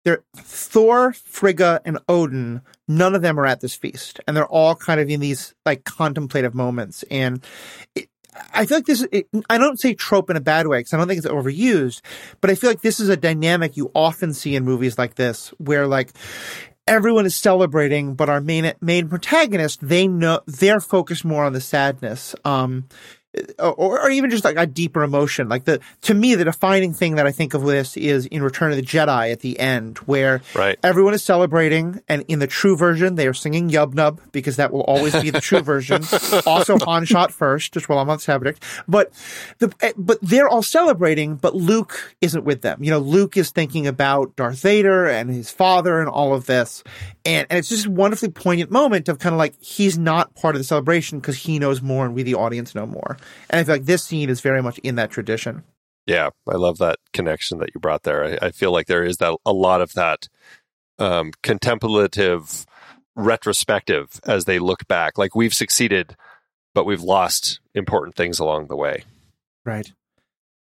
they're 0.04 0.24
Thor, 0.36 1.14
Frigga, 1.14 1.82
and 1.86 2.00
Odin. 2.10 2.62
None 2.88 3.16
of 3.16 3.22
them 3.22 3.40
are 3.40 3.46
at 3.46 3.62
this 3.62 3.76
feast, 3.76 4.20
and 4.28 4.36
they're 4.36 4.46
all 4.46 4.76
kind 4.76 5.00
of 5.00 5.10
in 5.10 5.20
these 5.20 5.54
like 5.66 5.86
contemplative 5.86 6.54
moments. 6.54 7.04
And 7.10 7.44
it, 7.96 8.10
I 8.54 8.66
feel 8.66 8.78
like 8.78 8.86
this. 8.86 9.08
It, 9.12 9.28
I 9.50 9.58
don't 9.58 9.80
say 9.80 9.94
trope 9.94 10.30
in 10.30 10.36
a 10.36 10.42
bad 10.42 10.68
way 10.68 10.80
because 10.80 10.94
I 10.94 10.98
don't 10.98 11.08
think 11.08 11.20
it's 11.20 11.28
overused, 11.28 12.02
but 12.42 12.50
I 12.50 12.56
feel 12.56 12.70
like 12.70 12.82
this 12.82 13.00
is 13.00 13.10
a 13.10 13.18
dynamic 13.18 13.78
you 13.78 13.92
often 13.96 14.34
see 14.34 14.56
in 14.56 14.66
movies 14.66 14.98
like 14.98 15.16
this, 15.16 15.54
where 15.58 15.88
like 15.88 16.12
everyone 16.88 17.26
is 17.26 17.36
celebrating, 17.36 18.16
but 18.16 18.30
our 18.30 18.42
main 18.42 18.74
main 18.82 19.08
protagonist 19.08 19.88
they 19.88 20.08
know 20.08 20.42
they're 20.46 20.82
focused 20.82 21.26
more 21.26 21.46
on 21.46 21.54
the 21.54 21.62
sadness. 21.62 22.36
Um, 22.44 22.90
or, 23.60 24.02
or 24.02 24.10
even 24.10 24.30
just 24.30 24.44
like 24.44 24.58
a 24.58 24.66
deeper 24.66 25.04
emotion. 25.04 25.50
Like 25.50 25.66
the 25.66 25.80
to 26.02 26.14
me, 26.14 26.36
the 26.36 26.46
defining 26.46 26.94
thing 26.94 27.16
that 27.16 27.26
I 27.26 27.32
think 27.32 27.54
of 27.54 27.64
this 27.64 27.98
is 27.98 28.26
in 28.28 28.44
Return 28.44 28.72
of 28.72 28.78
the 28.78 28.84
Jedi 28.84 29.32
at 29.32 29.40
the 29.40 29.60
end, 29.60 29.98
where 30.00 30.42
right. 30.56 30.78
everyone 30.84 31.14
is 31.14 31.24
celebrating, 31.24 32.02
and 32.08 32.24
in 32.28 32.40
the 32.40 32.48
true 32.48 32.76
version, 32.76 33.16
they 33.16 33.28
are 33.28 33.34
singing 33.34 33.70
Yub 33.70 33.94
Nub 33.94 34.20
because 34.32 34.58
that 34.58 34.72
will 34.72 34.82
always 34.82 35.20
be 35.22 35.30
the 35.30 35.42
true 35.42 35.60
version. 35.62 36.04
also, 36.46 36.78
Han 36.80 37.06
shot 37.06 37.32
first, 37.32 37.74
just 37.74 37.90
while 37.90 38.00
I'm 38.00 38.10
on 38.10 38.18
the 38.18 38.24
subject. 38.24 38.64
But 38.88 39.12
the 39.60 39.74
eh, 39.82 39.94
but 39.98 40.20
they're 40.22 40.48
all 40.48 40.64
celebrating, 40.64 41.36
but 41.36 41.56
Luke 41.56 42.16
isn't 42.22 42.44
with 42.44 42.62
them. 42.62 42.84
You 42.84 42.92
know, 42.92 43.00
Luke 43.00 43.38
is 43.38 43.52
thinking 43.52 43.88
about 43.88 44.36
Darth 44.36 44.62
Vader 44.62 45.08
and 45.08 45.30
his 45.30 45.50
father 45.50 46.00
and 46.00 46.10
all 46.10 46.34
of 46.34 46.46
this, 46.46 46.84
and 47.26 47.48
and 47.50 47.58
it's 47.60 47.70
just 47.70 47.86
a 47.86 47.92
wonderfully 47.92 48.30
poignant 48.30 48.72
moment 48.72 49.10
of 49.10 49.20
kind 49.20 49.34
of 49.34 49.40
like 49.40 49.60
he's 49.62 49.98
not 49.98 50.34
part 50.36 50.56
of 50.56 50.60
the 50.60 50.66
celebration 50.66 51.20
because 51.20 51.38
he 51.38 51.60
knows 51.60 51.82
more 51.82 52.06
and 52.06 52.14
we 52.14 52.24
the 52.24 52.36
audience 52.36 52.76
know 52.76 52.86
more. 52.86 53.18
And 53.50 53.60
I 53.60 53.64
feel 53.64 53.76
like 53.76 53.86
this 53.86 54.04
scene 54.04 54.30
is 54.30 54.42
very 54.42 54.62
much 54.62 54.78
in 54.80 54.96
that 54.96 55.12
tradition. 55.12 55.64
Yeah, 56.06 56.30
I 56.48 56.56
love 56.56 56.80
that 56.80 56.98
connection 57.14 57.60
that 57.60 57.70
you 57.74 57.80
brought 57.80 58.04
there. 58.04 58.24
I, 58.42 58.48
I 58.48 58.52
feel 58.52 58.72
like 58.72 58.88
there 58.88 59.04
is 59.04 59.18
that 59.18 59.38
a 59.46 59.54
lot 59.54 59.82
of 59.82 59.94
that 59.94 60.28
um, 61.00 61.32
contemplative 61.44 62.66
retrospective 63.16 64.20
as 64.26 64.46
they 64.46 64.60
look 64.60 64.88
back. 64.88 65.18
Like 65.18 65.36
we've 65.36 65.54
succeeded 65.54 66.16
but 66.74 66.86
we've 66.86 67.02
lost 67.02 67.60
important 67.76 68.16
things 68.16 68.40
along 68.40 68.68
the 68.68 68.76
way. 68.76 69.04
Right. 69.66 69.92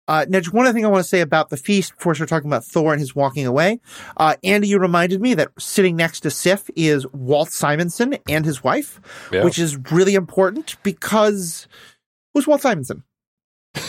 Uh, 0.08 0.26
now, 0.30 0.40
just 0.40 0.54
one 0.54 0.66
other 0.66 0.74
thing 0.74 0.86
I 0.86 0.90
want 0.90 1.04
to 1.04 1.10
say 1.10 1.20
about 1.20 1.50
the 1.50 1.58
feast 1.58 1.94
before 1.98 2.12
we 2.12 2.16
start 2.16 2.30
talking 2.30 2.50
about 2.50 2.64
Thor 2.64 2.94
and 2.94 3.00
his 3.02 3.14
walking 3.14 3.46
away. 3.46 3.82
Uh, 4.16 4.36
Andy, 4.42 4.70
you 4.70 4.80
reminded 4.80 5.20
me 5.20 5.34
that 5.34 5.50
sitting 5.60 5.98
next 5.98 6.22
to 6.22 6.32
Sif 6.32 6.70
is 6.78 7.06
Walt 7.12 7.50
Simonson 7.52 8.18
and 8.30 8.46
his 8.46 8.64
wife, 8.64 9.02
Yeah. 9.34 9.44
which 9.44 9.60
is 9.60 9.76
really 9.92 10.16
important 10.16 10.78
because 10.82 11.68
who's 12.38 12.46
Walt 12.46 12.62
Simonson? 12.62 13.02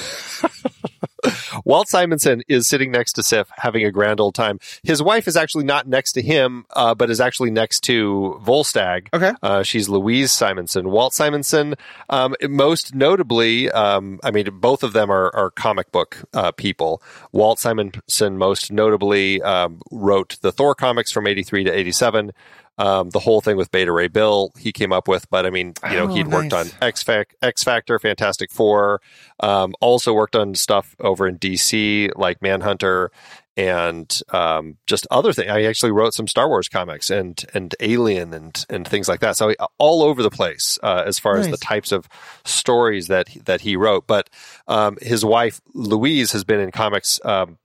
Walt 1.67 1.89
Simonson 1.89 2.43
is 2.49 2.67
sitting 2.67 2.91
next 2.91 3.13
to 3.15 3.23
Sif 3.23 3.51
having 3.59 3.85
a 3.85 3.91
grand 3.91 4.21
old 4.21 4.35
time. 4.35 4.59
His 4.83 5.03
wife 5.03 5.29
is 5.29 5.37
actually 5.37 5.65
not 5.65 5.87
next 5.87 6.13
to 6.13 6.23
him, 6.23 6.65
uh, 6.75 6.95
but 6.95 7.11
is 7.11 7.21
actually 7.21 7.51
next 7.51 7.81
to 7.81 8.41
Volstagg. 8.43 9.09
Okay. 9.13 9.33
Uh, 9.43 9.63
she's 9.63 9.91
Louise 9.91 10.33
Simonson. 10.33 10.89
Walt 10.91 11.13
Simonson, 11.13 11.75
um, 12.09 12.35
most 12.43 12.95
notably, 12.95 13.71
um, 13.71 14.19
I 14.25 14.31
mean, 14.31 14.49
both 14.55 14.83
of 14.83 14.95
them 14.95 15.11
are, 15.11 15.31
are 15.37 15.51
comic 15.51 15.93
book 15.93 16.17
uh, 16.33 16.53
people. 16.53 17.03
Walt 17.33 17.59
Simonson, 17.59 18.39
most 18.39 18.73
notably, 18.73 19.43
um, 19.43 19.83
wrote 19.91 20.39
the 20.41 20.53
Thor 20.53 20.75
comics 20.75 21.13
from 21.13 21.27
83 21.27 21.65
to 21.65 21.71
87. 21.71 22.33
Um, 22.79 23.11
the 23.11 23.19
whole 23.19 23.41
thing 23.41 23.57
with 23.57 23.71
Beta 23.73 23.91
Ray 23.93 24.09
Bill, 24.09 24.53
he 24.59 24.71
came 24.73 24.93
up 24.93 25.09
with, 25.09 25.29
but 25.31 25.45
I 25.47 25.51
mean, 25.51 25.75
you 25.91 25.97
know, 25.97 26.05
Oh, 26.05 26.15
he'd 26.15 26.29
worked 26.29 26.53
on 26.53 26.67
X, 26.81 27.03
Fac- 27.03 27.35
X 27.43 27.65
Factor, 27.65 27.99
Fantastic 27.99 28.51
Four, 28.53 29.01
um, 29.41 29.75
also 29.81 30.13
worked 30.15 30.37
on 30.37 30.55
stuff 30.55 30.95
over 31.01 31.27
in 31.27 31.39
DC 31.39 32.11
like 32.17 32.41
Manhunter 32.41 33.11
and 33.57 34.21
um, 34.33 34.77
just 34.87 35.09
other 35.11 35.33
things. 35.33 35.51
I 35.51 35.63
actually 35.65 35.91
wrote 35.91 36.15
some 36.15 36.29
Star 36.29 36.49
Wars 36.49 36.69
comics 36.69 37.11
and 37.11 37.45
and 37.53 37.75
Alien 37.81 38.33
and 38.33 38.65
and 38.71 38.87
things 38.87 39.09
like 39.09 39.19
that. 39.19 39.37
So 39.37 39.53
uh, 39.59 39.67
all 39.79 40.03
over 40.05 40.23
the 40.23 40.31
place 40.31 40.79
uh, 40.85 41.03
as 41.05 41.19
far 41.19 41.37
as 41.39 41.47
the 41.51 41.57
types 41.57 41.91
of 41.91 42.09
stories 42.45 43.09
that 43.09 43.31
he- 43.31 43.41
that 43.41 43.63
he 43.63 43.75
wrote. 43.75 44.07
But 44.07 44.31
um, 44.69 44.97
his 45.03 45.25
wife 45.25 45.61
Louise 45.75 46.31
has 46.31 46.45
been 46.45 46.61
in 46.61 46.71
comics. 46.71 47.19
Um, 47.25 47.59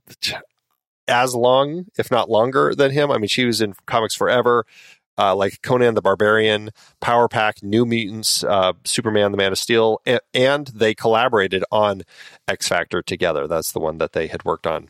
as 1.08 1.36
long, 1.36 1.86
if 1.98 2.10
not 2.10 2.30
longer, 2.30 2.74
than 2.76 2.92
him. 2.92 3.12
I 3.12 3.18
mean, 3.18 3.28
she 3.28 3.46
was 3.46 3.62
in 3.62 3.74
comics 3.86 4.16
forever, 4.16 4.66
uh, 5.18 5.36
like 5.36 5.62
Conan 5.62 5.96
the 5.96 6.02
Barbarian, 6.02 6.70
Power 7.02 7.28
Pack, 7.28 7.64
New 7.64 7.86
Mutants, 7.86 8.44
uh, 8.44 8.74
Superman, 8.84 9.32
the 9.32 9.38
Man 9.38 9.52
of 9.52 9.58
Steel, 9.58 10.02
and, 10.06 10.20
and 10.34 10.68
they 10.68 10.94
collaborated 10.96 11.64
on 11.72 12.04
X 12.48 12.68
Factor 12.68 13.02
together. 13.02 13.48
That's 13.48 13.72
the 13.72 13.80
one 13.80 13.98
that 14.00 14.14
they 14.14 14.28
had 14.28 14.44
worked 14.46 14.68
on 14.68 14.90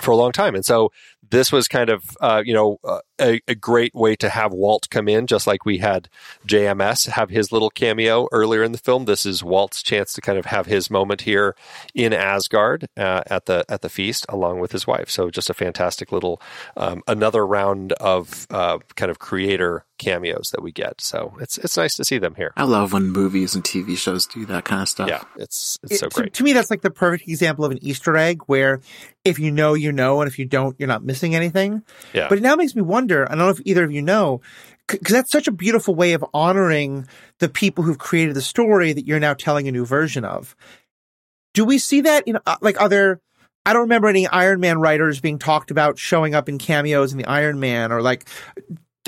for 0.00 0.10
a 0.10 0.16
long 0.16 0.32
time. 0.32 0.54
And 0.54 0.64
so 0.64 0.90
this 1.30 1.50
was 1.50 1.68
kind 1.68 1.90
of, 1.90 2.04
uh, 2.20 2.42
you 2.44 2.52
know, 2.52 2.78
uh, 2.84 3.00
a, 3.20 3.40
a 3.48 3.54
great 3.54 3.94
way 3.94 4.16
to 4.16 4.28
have 4.28 4.52
Walt 4.52 4.88
come 4.90 5.08
in, 5.08 5.26
just 5.26 5.46
like 5.46 5.64
we 5.64 5.78
had 5.78 6.08
JMS 6.46 7.08
have 7.08 7.30
his 7.30 7.52
little 7.52 7.70
cameo 7.70 8.28
earlier 8.32 8.62
in 8.62 8.72
the 8.72 8.78
film. 8.78 9.04
This 9.04 9.24
is 9.24 9.42
Walt's 9.42 9.82
chance 9.82 10.12
to 10.14 10.20
kind 10.20 10.38
of 10.38 10.46
have 10.46 10.66
his 10.66 10.90
moment 10.90 11.22
here 11.22 11.56
in 11.94 12.12
Asgard 12.12 12.88
uh, 12.96 13.22
at 13.26 13.46
the 13.46 13.64
at 13.68 13.82
the 13.82 13.88
feast, 13.88 14.26
along 14.28 14.60
with 14.60 14.72
his 14.72 14.86
wife. 14.86 15.10
So 15.10 15.30
just 15.30 15.50
a 15.50 15.54
fantastic 15.54 16.12
little 16.12 16.40
um, 16.76 17.02
another 17.06 17.46
round 17.46 17.92
of 17.94 18.46
uh, 18.50 18.78
kind 18.96 19.10
of 19.10 19.18
creator 19.18 19.84
cameos 20.04 20.50
that 20.52 20.62
we 20.62 20.72
get. 20.72 21.00
So 21.00 21.36
it's 21.40 21.58
it's 21.58 21.76
nice 21.76 21.94
to 21.96 22.04
see 22.04 22.18
them 22.18 22.34
here. 22.34 22.52
I 22.56 22.64
love 22.64 22.92
when 22.92 23.08
movies 23.10 23.54
and 23.54 23.64
TV 23.64 23.96
shows 23.96 24.26
do 24.26 24.44
that 24.46 24.64
kind 24.64 24.82
of 24.82 24.88
stuff. 24.88 25.08
Yeah, 25.08 25.22
it's 25.36 25.78
it's 25.82 25.98
so 26.00 26.06
It- 26.06 26.10
to- 26.12 26.20
great. 26.20 26.34
To, 26.34 26.42
me, 26.44 26.52
that's 26.52 26.70
like 26.70 26.82
the 26.82 26.90
perfect 26.90 27.28
example 27.28 27.64
of 27.64 27.72
an 27.72 27.78
Easter 27.82 28.16
egg 28.16 28.42
where 28.46 28.80
if 29.24 29.38
you 29.38 29.50
know, 29.50 29.74
you 29.74 29.90
know, 29.92 30.20
and 30.20 30.28
if 30.28 30.38
you 30.38 30.44
don't, 30.44 30.76
you're 30.78 30.88
not 30.88 31.04
missing 31.04 31.34
anything. 31.34 31.82
Yeah. 32.12 32.28
But 32.28 32.38
it 32.38 32.42
now 32.42 32.56
makes 32.56 32.74
me 32.74 32.82
wonder, 32.82 33.24
I 33.26 33.30
don't 33.30 33.38
know 33.38 33.48
if 33.50 33.60
either 33.64 33.84
of 33.84 33.90
you 33.92 34.02
know, 34.02 34.40
because 34.86 35.14
that's 35.14 35.32
such 35.32 35.48
a 35.48 35.52
beautiful 35.52 35.94
way 35.94 36.12
of 36.12 36.24
honoring 36.34 37.06
the 37.38 37.48
people 37.48 37.84
who've 37.84 37.98
created 37.98 38.34
the 38.34 38.42
story 38.42 38.92
that 38.92 39.06
you're 39.06 39.18
now 39.20 39.32
telling 39.34 39.66
a 39.66 39.72
new 39.72 39.86
version 39.86 40.24
of. 40.26 40.54
Do 41.54 41.64
we 41.64 41.78
see 41.78 42.02
that 42.02 42.26
in, 42.28 42.38
uh, 42.46 42.56
like, 42.60 42.78
other, 42.80 43.20
I 43.64 43.72
don't 43.72 43.82
remember 43.82 44.08
any 44.08 44.26
Iron 44.26 44.60
Man 44.60 44.78
writers 44.78 45.20
being 45.20 45.38
talked 45.38 45.70
about 45.70 45.98
showing 45.98 46.34
up 46.34 46.48
in 46.50 46.58
cameos 46.58 47.12
in 47.12 47.18
the 47.18 47.24
Iron 47.24 47.60
Man 47.60 47.92
or 47.92 48.02
like, 48.02 48.28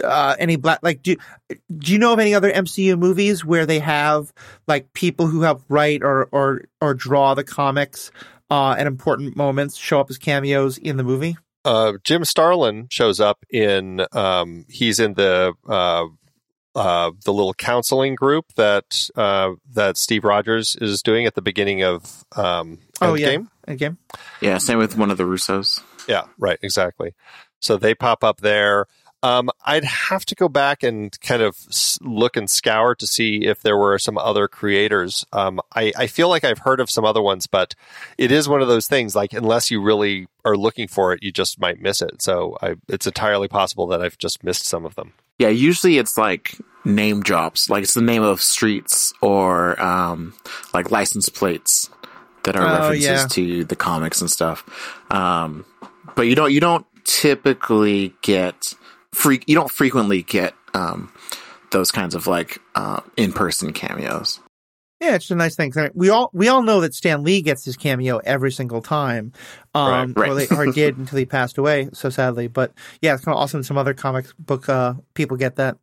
uh, 0.04 0.36
any 0.38 0.56
black, 0.56 0.80
like, 0.82 1.02
do, 1.02 1.16
do 1.48 1.92
you 1.92 1.98
know 1.98 2.12
of 2.12 2.18
any 2.18 2.34
other 2.34 2.52
MCU 2.52 2.98
movies 2.98 3.44
where 3.44 3.66
they 3.66 3.78
have 3.78 4.32
like 4.66 4.92
people 4.92 5.26
who 5.26 5.42
help 5.42 5.62
write 5.68 6.02
or, 6.02 6.28
or, 6.32 6.62
or 6.80 6.94
draw 6.94 7.34
the 7.34 7.44
comics, 7.44 8.10
uh, 8.50 8.76
at 8.78 8.86
important 8.86 9.36
moments 9.36 9.76
show 9.76 10.00
up 10.00 10.10
as 10.10 10.18
cameos 10.18 10.78
in 10.78 10.96
the 10.96 11.04
movie? 11.04 11.36
uh, 11.66 11.94
Jim 12.04 12.24
Starlin 12.24 12.86
shows 12.90 13.18
up 13.18 13.44
in 13.50 14.06
um, 14.12 14.64
he's 14.68 15.00
in 15.00 15.14
the 15.14 15.52
uh, 15.68 16.06
uh, 16.76 17.10
the 17.24 17.32
little 17.32 17.54
counseling 17.54 18.14
group 18.14 18.46
that 18.54 19.10
uh, 19.16 19.50
that 19.72 19.96
Steve 19.96 20.22
Rogers 20.24 20.76
is 20.80 21.02
doing 21.02 21.26
at 21.26 21.34
the 21.34 21.42
beginning 21.42 21.82
of 21.82 22.24
um, 22.36 22.78
Oh, 23.00 23.14
yeah. 23.14 23.28
Endgame. 23.28 23.48
Again? 23.66 23.96
Yeah, 24.40 24.58
same 24.58 24.78
with 24.78 24.96
one 24.96 25.10
of 25.10 25.18
the 25.18 25.24
Russos. 25.24 25.82
Yeah, 26.08 26.26
right, 26.38 26.58
exactly. 26.62 27.14
So 27.60 27.76
they 27.76 27.94
pop 27.94 28.22
up 28.22 28.40
there. 28.40 28.86
Um, 29.26 29.50
I'd 29.64 29.84
have 29.84 30.24
to 30.26 30.34
go 30.34 30.48
back 30.48 30.82
and 30.82 31.18
kind 31.20 31.42
of 31.42 31.56
look 32.00 32.36
and 32.36 32.48
scour 32.48 32.94
to 32.94 33.06
see 33.06 33.44
if 33.44 33.60
there 33.62 33.76
were 33.76 33.98
some 33.98 34.16
other 34.18 34.46
creators. 34.48 35.24
Um, 35.32 35.60
I, 35.74 35.92
I 35.96 36.06
feel 36.06 36.28
like 36.28 36.44
I've 36.44 36.58
heard 36.60 36.80
of 36.80 36.90
some 36.90 37.04
other 37.04 37.20
ones, 37.22 37.46
but 37.46 37.74
it 38.18 38.30
is 38.30 38.48
one 38.48 38.62
of 38.62 38.68
those 38.68 38.86
things. 38.86 39.16
Like 39.16 39.32
unless 39.32 39.70
you 39.70 39.82
really 39.82 40.28
are 40.44 40.56
looking 40.56 40.86
for 40.88 41.12
it, 41.12 41.22
you 41.22 41.32
just 41.32 41.58
might 41.60 41.80
miss 41.80 42.00
it. 42.02 42.22
So 42.22 42.56
I, 42.62 42.76
it's 42.88 43.06
entirely 43.06 43.48
possible 43.48 43.86
that 43.88 44.00
I've 44.00 44.18
just 44.18 44.44
missed 44.44 44.64
some 44.66 44.84
of 44.86 44.94
them. 44.94 45.12
Yeah, 45.38 45.48
usually 45.48 45.98
it's 45.98 46.16
like 46.16 46.56
name 46.84 47.20
drops, 47.22 47.68
like 47.68 47.82
it's 47.82 47.94
the 47.94 48.00
name 48.00 48.22
of 48.22 48.40
streets 48.40 49.12
or 49.20 49.78
um, 49.82 50.34
like 50.72 50.90
license 50.90 51.28
plates 51.28 51.90
that 52.44 52.56
are 52.56 52.62
Oh, 52.66 52.72
references 52.80 53.04
yeah. 53.04 53.26
to 53.26 53.64
the 53.64 53.76
comics 53.76 54.20
and 54.20 54.30
stuff. 54.30 54.64
Um, 55.12 55.64
but 56.14 56.22
you 56.22 56.34
don't 56.36 56.52
you 56.52 56.60
don't 56.60 56.86
typically 57.04 58.14
get 58.22 58.72
freak 59.16 59.44
you 59.46 59.54
don't 59.54 59.70
frequently 59.70 60.22
get 60.22 60.54
um, 60.74 61.10
those 61.70 61.90
kinds 61.90 62.14
of 62.14 62.26
like 62.26 62.60
uh, 62.74 63.00
in 63.16 63.32
person 63.32 63.72
cameos. 63.72 64.40
Yeah, 65.00 65.16
it's 65.16 65.30
a 65.30 65.34
nice 65.34 65.56
thing. 65.56 65.72
We 65.94 66.08
all 66.08 66.30
we 66.32 66.48
all 66.48 66.62
know 66.62 66.80
that 66.80 66.94
Stan 66.94 67.22
Lee 67.22 67.42
gets 67.42 67.64
his 67.64 67.76
cameo 67.76 68.18
every 68.18 68.50
single 68.50 68.80
time, 68.80 69.32
um, 69.74 70.14
Right, 70.14 70.16
right. 70.16 70.30
or, 70.30 70.34
they, 70.34 70.68
or 70.70 70.72
did 70.72 70.96
until 70.96 71.18
he 71.18 71.26
passed 71.26 71.58
away, 71.58 71.90
so 71.92 72.08
sadly. 72.08 72.46
But 72.48 72.72
yeah, 73.02 73.14
it's 73.14 73.24
kind 73.24 73.34
of 73.34 73.40
awesome. 73.42 73.62
Some 73.62 73.76
other 73.76 73.94
comic 73.94 74.26
book 74.38 74.68
uh, 74.68 74.94
people 75.14 75.36
get 75.36 75.56
that. 75.56 75.76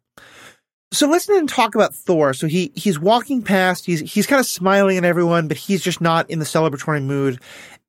So 0.92 1.08
let's 1.08 1.26
then 1.26 1.48
talk 1.48 1.74
about 1.76 1.96
Thor. 1.96 2.34
So 2.34 2.48
he 2.48 2.72
he's 2.76 3.00
walking 3.00 3.42
past. 3.44 3.86
He's 3.86 4.00
he's 4.00 4.28
kind 4.28 4.40
of 4.40 4.46
smiling 4.46 4.98
at 4.98 5.06
everyone, 5.06 5.48
but 5.48 5.58
he's 5.58 5.84
just 5.84 6.02
not 6.02 6.30
in 6.30 6.40
the 6.40 6.46
celebratory 6.46 7.04
mood. 7.04 7.40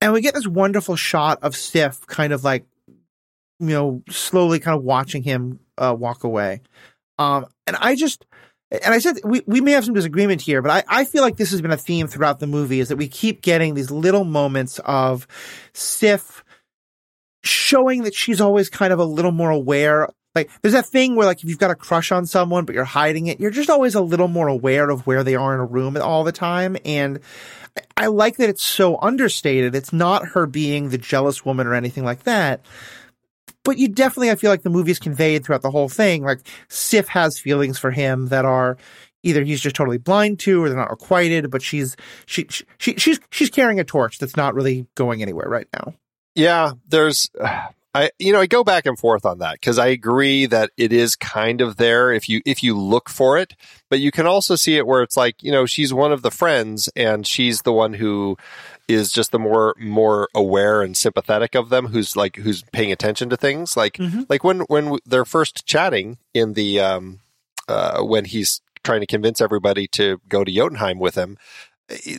And 0.00 0.12
we 0.12 0.20
get 0.20 0.34
this 0.34 0.46
wonderful 0.46 0.96
shot 0.96 1.38
of 1.42 1.56
Sif, 1.56 2.06
kind 2.06 2.32
of 2.32 2.44
like 2.44 2.66
you 3.60 3.68
know, 3.68 4.02
slowly 4.10 4.58
kind 4.58 4.76
of 4.76 4.84
watching 4.84 5.22
him 5.22 5.60
uh, 5.78 5.94
walk 5.98 6.24
away. 6.24 6.60
Um, 7.18 7.46
and 7.66 7.76
I 7.76 7.94
just, 7.94 8.26
and 8.70 8.92
I 8.92 8.98
said 8.98 9.20
we, 9.24 9.42
we 9.46 9.60
may 9.60 9.72
have 9.72 9.84
some 9.84 9.94
disagreement 9.94 10.40
here, 10.40 10.62
but 10.62 10.70
I, 10.70 11.00
I 11.00 11.04
feel 11.04 11.22
like 11.22 11.36
this 11.36 11.50
has 11.52 11.62
been 11.62 11.70
a 11.70 11.76
theme 11.76 12.06
throughout 12.06 12.40
the 12.40 12.46
movie 12.46 12.80
is 12.80 12.88
that 12.88 12.96
we 12.96 13.08
keep 13.08 13.42
getting 13.42 13.74
these 13.74 13.90
little 13.90 14.24
moments 14.24 14.80
of 14.84 15.26
Sif 15.72 16.44
showing 17.42 18.02
that 18.04 18.14
she's 18.14 18.40
always 18.40 18.68
kind 18.68 18.92
of 18.92 18.98
a 18.98 19.04
little 19.04 19.32
more 19.32 19.50
aware. 19.50 20.08
Like 20.34 20.50
there's 20.62 20.72
that 20.72 20.86
thing 20.86 21.14
where 21.14 21.26
like 21.26 21.38
if 21.38 21.44
you've 21.44 21.58
got 21.58 21.70
a 21.70 21.76
crush 21.76 22.10
on 22.10 22.26
someone 22.26 22.64
but 22.64 22.74
you're 22.74 22.84
hiding 22.84 23.28
it, 23.28 23.38
you're 23.38 23.50
just 23.50 23.70
always 23.70 23.94
a 23.94 24.00
little 24.00 24.28
more 24.28 24.48
aware 24.48 24.90
of 24.90 25.06
where 25.06 25.22
they 25.22 25.36
are 25.36 25.54
in 25.54 25.60
a 25.60 25.64
room 25.64 25.96
all 25.96 26.24
the 26.24 26.32
time. 26.32 26.76
And 26.84 27.20
I 27.96 28.06
like 28.06 28.36
that 28.38 28.48
it's 28.48 28.64
so 28.64 28.98
understated. 29.00 29.74
It's 29.74 29.92
not 29.92 30.28
her 30.28 30.46
being 30.46 30.88
the 30.88 30.98
jealous 30.98 31.44
woman 31.44 31.66
or 31.66 31.74
anything 31.74 32.04
like 32.04 32.24
that. 32.24 32.64
But 33.64 33.78
you 33.78 33.88
definitely, 33.88 34.30
I 34.30 34.36
feel 34.36 34.50
like 34.50 34.62
the 34.62 34.70
movie's 34.70 34.98
conveyed 34.98 35.44
throughout 35.44 35.62
the 35.62 35.70
whole 35.70 35.88
thing. 35.88 36.22
Like 36.22 36.40
Sif 36.68 37.08
has 37.08 37.38
feelings 37.38 37.78
for 37.78 37.90
him 37.90 38.28
that 38.28 38.44
are 38.44 38.76
either 39.22 39.42
he's 39.42 39.60
just 39.60 39.74
totally 39.74 39.98
blind 39.98 40.38
to 40.40 40.62
or 40.62 40.68
they're 40.68 40.78
not 40.78 40.90
requited, 40.90 41.50
but 41.50 41.62
she's, 41.62 41.96
she, 42.26 42.46
she, 42.78 42.94
she's, 42.96 43.18
she's 43.30 43.50
carrying 43.50 43.80
a 43.80 43.84
torch 43.84 44.18
that's 44.18 44.36
not 44.36 44.54
really 44.54 44.86
going 44.94 45.22
anywhere 45.22 45.48
right 45.48 45.66
now. 45.72 45.94
Yeah, 46.34 46.72
there's 46.88 47.30
I 47.96 48.10
you 48.18 48.32
know, 48.32 48.40
I 48.40 48.46
go 48.46 48.64
back 48.64 48.86
and 48.86 48.98
forth 48.98 49.24
on 49.24 49.38
that 49.38 49.62
cuz 49.62 49.78
I 49.78 49.86
agree 49.86 50.46
that 50.46 50.70
it 50.76 50.92
is 50.92 51.14
kind 51.14 51.60
of 51.60 51.76
there 51.76 52.12
if 52.12 52.28
you 52.28 52.42
if 52.44 52.60
you 52.60 52.76
look 52.76 53.08
for 53.08 53.38
it, 53.38 53.54
but 53.88 54.00
you 54.00 54.10
can 54.10 54.26
also 54.26 54.56
see 54.56 54.76
it 54.76 54.86
where 54.86 55.02
it's 55.02 55.16
like, 55.16 55.40
you 55.42 55.52
know, 55.52 55.64
she's 55.64 55.94
one 55.94 56.10
of 56.12 56.22
the 56.22 56.32
friends 56.32 56.88
and 56.96 57.24
she's 57.24 57.62
the 57.62 57.72
one 57.72 57.94
who 57.94 58.36
is 58.88 59.10
just 59.12 59.30
the 59.32 59.38
more 59.38 59.74
more 59.78 60.28
aware 60.34 60.82
and 60.82 60.96
sympathetic 60.96 61.54
of 61.54 61.68
them 61.70 61.86
who's 61.88 62.16
like 62.16 62.36
who's 62.36 62.62
paying 62.72 62.92
attention 62.92 63.30
to 63.30 63.36
things 63.36 63.76
like 63.76 63.94
Mhm. 63.94 64.26
like 64.28 64.44
when 64.44 64.60
when 64.62 64.98
they're 65.06 65.24
first 65.24 65.64
chatting 65.66 66.18
in 66.34 66.52
the 66.52 66.80
um 66.80 67.20
uh 67.68 68.02
when 68.02 68.26
he's 68.26 68.60
trying 68.82 69.00
to 69.00 69.06
convince 69.06 69.40
everybody 69.40 69.86
to 69.88 70.20
go 70.28 70.44
to 70.44 70.52
Jotunheim 70.52 70.98
with 70.98 71.14
him 71.14 71.38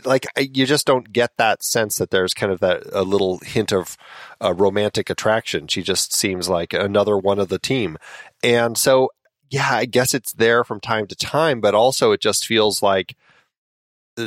like 0.03 0.25
you 0.39 0.65
just 0.65 0.85
don't 0.85 1.11
get 1.11 1.31
that 1.37 1.63
sense 1.63 1.97
that 1.97 2.11
there's 2.11 2.33
kind 2.35 2.51
of 2.51 2.59
that 2.59 2.83
a 2.93 3.01
little 3.01 3.39
hint 3.39 3.71
of 3.73 3.97
uh, 4.39 4.53
romantic 4.53 5.09
attraction. 5.09 5.67
She 5.67 5.81
just 5.81 6.13
seems 6.13 6.47
like 6.47 6.71
another 6.73 7.17
one 7.17 7.39
of 7.39 7.49
the 7.49 7.57
team, 7.57 7.97
and 8.43 8.77
so 8.77 9.09
yeah, 9.49 9.69
I 9.71 9.85
guess 9.85 10.13
it's 10.13 10.33
there 10.33 10.63
from 10.63 10.79
time 10.79 11.07
to 11.07 11.15
time, 11.15 11.61
but 11.61 11.73
also 11.73 12.11
it 12.11 12.21
just 12.21 12.45
feels 12.45 12.83
like 12.83 13.15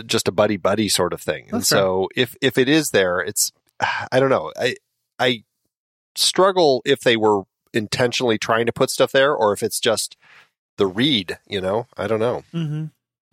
just 0.06 0.28
a 0.28 0.32
buddy 0.32 0.56
buddy 0.56 0.88
sort 0.88 1.12
of 1.12 1.20
thing. 1.20 1.44
And 1.44 1.60
That's 1.60 1.70
fair. 1.70 1.78
so 1.78 2.08
if 2.14 2.36
if 2.40 2.58
it 2.58 2.68
is 2.68 2.90
there, 2.90 3.20
it's 3.20 3.52
I 4.12 4.20
don't 4.20 4.30
know. 4.30 4.52
I 4.58 4.76
I 5.18 5.44
struggle 6.14 6.82
if 6.84 7.00
they 7.00 7.16
were 7.16 7.42
intentionally 7.72 8.38
trying 8.38 8.66
to 8.66 8.72
put 8.72 8.90
stuff 8.90 9.12
there 9.12 9.34
or 9.34 9.52
if 9.52 9.62
it's 9.62 9.80
just 9.80 10.16
the 10.76 10.86
read, 10.86 11.38
you 11.46 11.60
know? 11.60 11.86
I 11.96 12.06
don't 12.06 12.20
know. 12.20 12.44
Mm-hmm. 12.54 12.86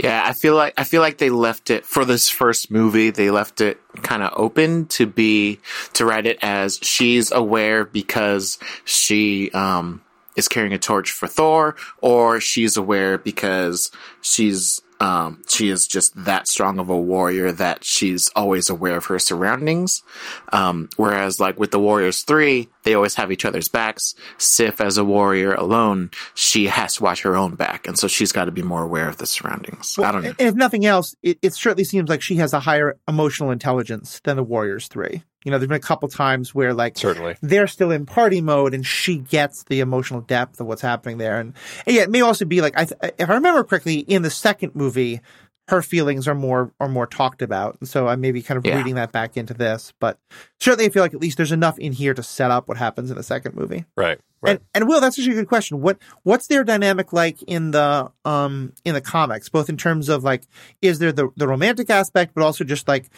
Yeah, 0.03 0.23
I 0.25 0.33
feel 0.33 0.55
like 0.55 0.73
I 0.77 0.83
feel 0.83 1.01
like 1.01 1.19
they 1.19 1.29
left 1.29 1.69
it 1.69 1.85
for 1.85 2.03
this 2.03 2.29
first 2.29 2.69
movie. 2.69 3.11
They 3.11 3.31
left 3.31 3.61
it 3.61 3.79
kind 4.01 4.23
of 4.23 4.33
open 4.35 4.87
to 4.87 5.05
be 5.05 5.59
to 5.93 6.05
write 6.05 6.25
it 6.25 6.37
as 6.41 6.79
she's 6.81 7.31
aware 7.31 7.85
because 7.85 8.59
she 8.83 9.51
um 9.51 10.01
is 10.35 10.49
carrying 10.49 10.73
a 10.73 10.77
torch 10.77 11.11
for 11.13 11.27
Thor, 11.27 11.77
or 12.01 12.41
she's 12.41 12.75
aware 12.75 13.17
because 13.17 13.89
she's 14.19 14.81
um 14.99 15.41
she 15.49 15.69
is 15.69 15.87
just 15.87 16.13
that 16.25 16.47
strong 16.47 16.79
of 16.79 16.89
a 16.89 16.97
warrior 16.97 17.51
that 17.51 17.83
she's 17.83 18.29
always 18.35 18.69
aware 18.69 18.97
of 18.97 19.05
her 19.05 19.19
surroundings. 19.19 20.03
Um, 20.51 20.89
whereas 20.95 21.39
like 21.39 21.59
with 21.59 21.71
the 21.71 21.79
Warriors 21.79 22.21
three, 22.23 22.69
they 22.83 22.93
always 22.93 23.15
have 23.15 23.31
each 23.31 23.45
other's 23.45 23.67
backs. 23.67 24.15
Sif 24.37 24.79
as 24.79 24.97
a 24.97 25.03
warrior 25.03 25.53
alone, 25.53 26.11
she 26.33 26.67
has 26.67 26.95
to 26.95 27.03
watch 27.03 27.21
her 27.23 27.35
own 27.35 27.55
back, 27.55 27.87
and 27.87 27.97
so 27.97 28.07
she's 28.07 28.31
got 28.31 28.45
to 28.45 28.51
be 28.51 28.61
more 28.61 28.83
aware 28.83 29.09
of 29.09 29.17
the 29.17 29.25
surroundings. 29.25 29.97
I 29.99 30.11
don't 30.11 30.23
know. 30.23 30.33
And 30.39 30.47
if 30.49 30.55
nothing 30.55 30.85
else, 30.85 31.15
it, 31.21 31.39
it 31.41 31.53
certainly 31.53 31.83
seems 31.83 32.09
like 32.09 32.21
she 32.21 32.35
has 32.35 32.53
a 32.53 32.59
higher 32.61 32.97
emotional 33.07 33.51
intelligence 33.51 34.21
than 34.23 34.37
the 34.37 34.43
Warriors 34.43 34.87
Three. 34.87 35.23
You 35.45 35.51
know, 35.51 35.57
there's 35.59 35.69
been 35.69 35.77
a 35.77 35.79
couple 35.79 36.09
times 36.09 36.53
where 36.53 36.73
like 36.73 36.97
Certainly. 36.97 37.37
they're 37.41 37.67
still 37.67 37.91
in 37.91 38.05
party 38.05 38.41
mode 38.41 38.73
and 38.73 38.85
she 38.85 39.19
gets 39.19 39.63
the 39.63 39.79
emotional 39.79 40.19
depth 40.21 40.59
of 40.59 40.67
what's 40.67 40.81
happening 40.81 41.17
there. 41.19 41.39
And, 41.39 41.53
and 41.85 41.95
yeah, 41.95 42.01
it 42.01 42.09
may 42.09 42.21
also 42.21 42.43
be 42.45 42.59
like, 42.61 42.75
I, 42.77 42.85
th- 42.85 43.13
if 43.17 43.29
I 43.29 43.33
remember 43.35 43.63
correctly, 43.63 43.99
in 43.99 44.23
the 44.23 44.29
second 44.31 44.75
movie, 44.75 45.21
her 45.67 45.81
feelings 45.81 46.27
are 46.27 46.35
more, 46.35 46.71
are 46.79 46.89
more 46.89 47.07
talked 47.07 47.41
about. 47.41 47.77
And 47.79 47.87
so 47.89 48.07
I 48.07 48.15
may 48.15 48.31
be 48.31 48.41
kind 48.41 48.57
of 48.57 48.65
Yeah. 48.65 48.77
reading 48.77 48.95
that 48.95 49.11
back 49.11 49.37
into 49.37 49.53
this, 49.53 49.93
but 49.99 50.19
certainly 50.59 50.85
I 50.85 50.89
feel 50.89 51.01
like 51.03 51.13
at 51.13 51.21
least 51.21 51.37
there's 51.37 51.51
enough 51.51 51.79
in 51.79 51.91
here 51.93 52.13
to 52.13 52.21
set 52.23 52.51
up 52.51 52.67
what 52.67 52.77
happens 52.77 53.09
in 53.09 53.17
the 53.17 53.23
second 53.23 53.55
movie. 53.55 53.85
Right. 53.95 54.19
Right. 54.41 54.51
And 54.51 54.59
and 54.75 54.87
Will, 54.87 55.01
that's 55.01 55.17
actually 55.17 55.31
a 55.33 55.39
good 55.39 55.47
question. 55.47 55.81
What 55.81 55.97
what's 56.21 56.45
their 56.45 56.63
dynamic 56.63 57.11
like 57.13 57.41
in 57.43 57.71
the 57.71 58.11
um 58.25 58.73
in 58.83 58.93
the 58.93 59.01
comics, 59.01 59.49
both 59.49 59.69
in 59.69 59.77
terms 59.77 60.07
of 60.07 60.23
like 60.23 60.43
is 60.83 60.99
there 60.99 61.11
the 61.11 61.29
the 61.35 61.47
romantic 61.47 61.89
aspect, 61.89 62.33
but 62.35 62.43
also 62.43 62.63
just 62.63 62.87
like 62.87 63.09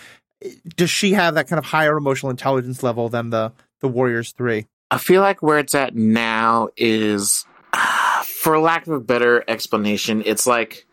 does 0.76 0.90
she 0.90 1.14
have 1.14 1.36
that 1.36 1.48
kind 1.48 1.58
of 1.60 1.66
higher 1.66 1.98
emotional 1.98 2.30
intelligence 2.30 2.84
level 2.84 3.10
than 3.10 3.30
the 3.30 3.52
the 3.82 3.88
Warriors 3.88 4.32
three? 4.32 4.68
I 4.90 4.98
feel 4.98 5.22
like 5.22 5.42
where 5.42 5.60
it's 5.60 5.76
at 5.76 5.96
now 5.96 6.70
is, 6.78 7.46
for 8.24 8.60
lack 8.60 8.88
of 8.88 8.94
a 8.94 9.00
better 9.00 9.44
explanation, 9.48 10.24
it's 10.26 10.48
like 10.48 10.86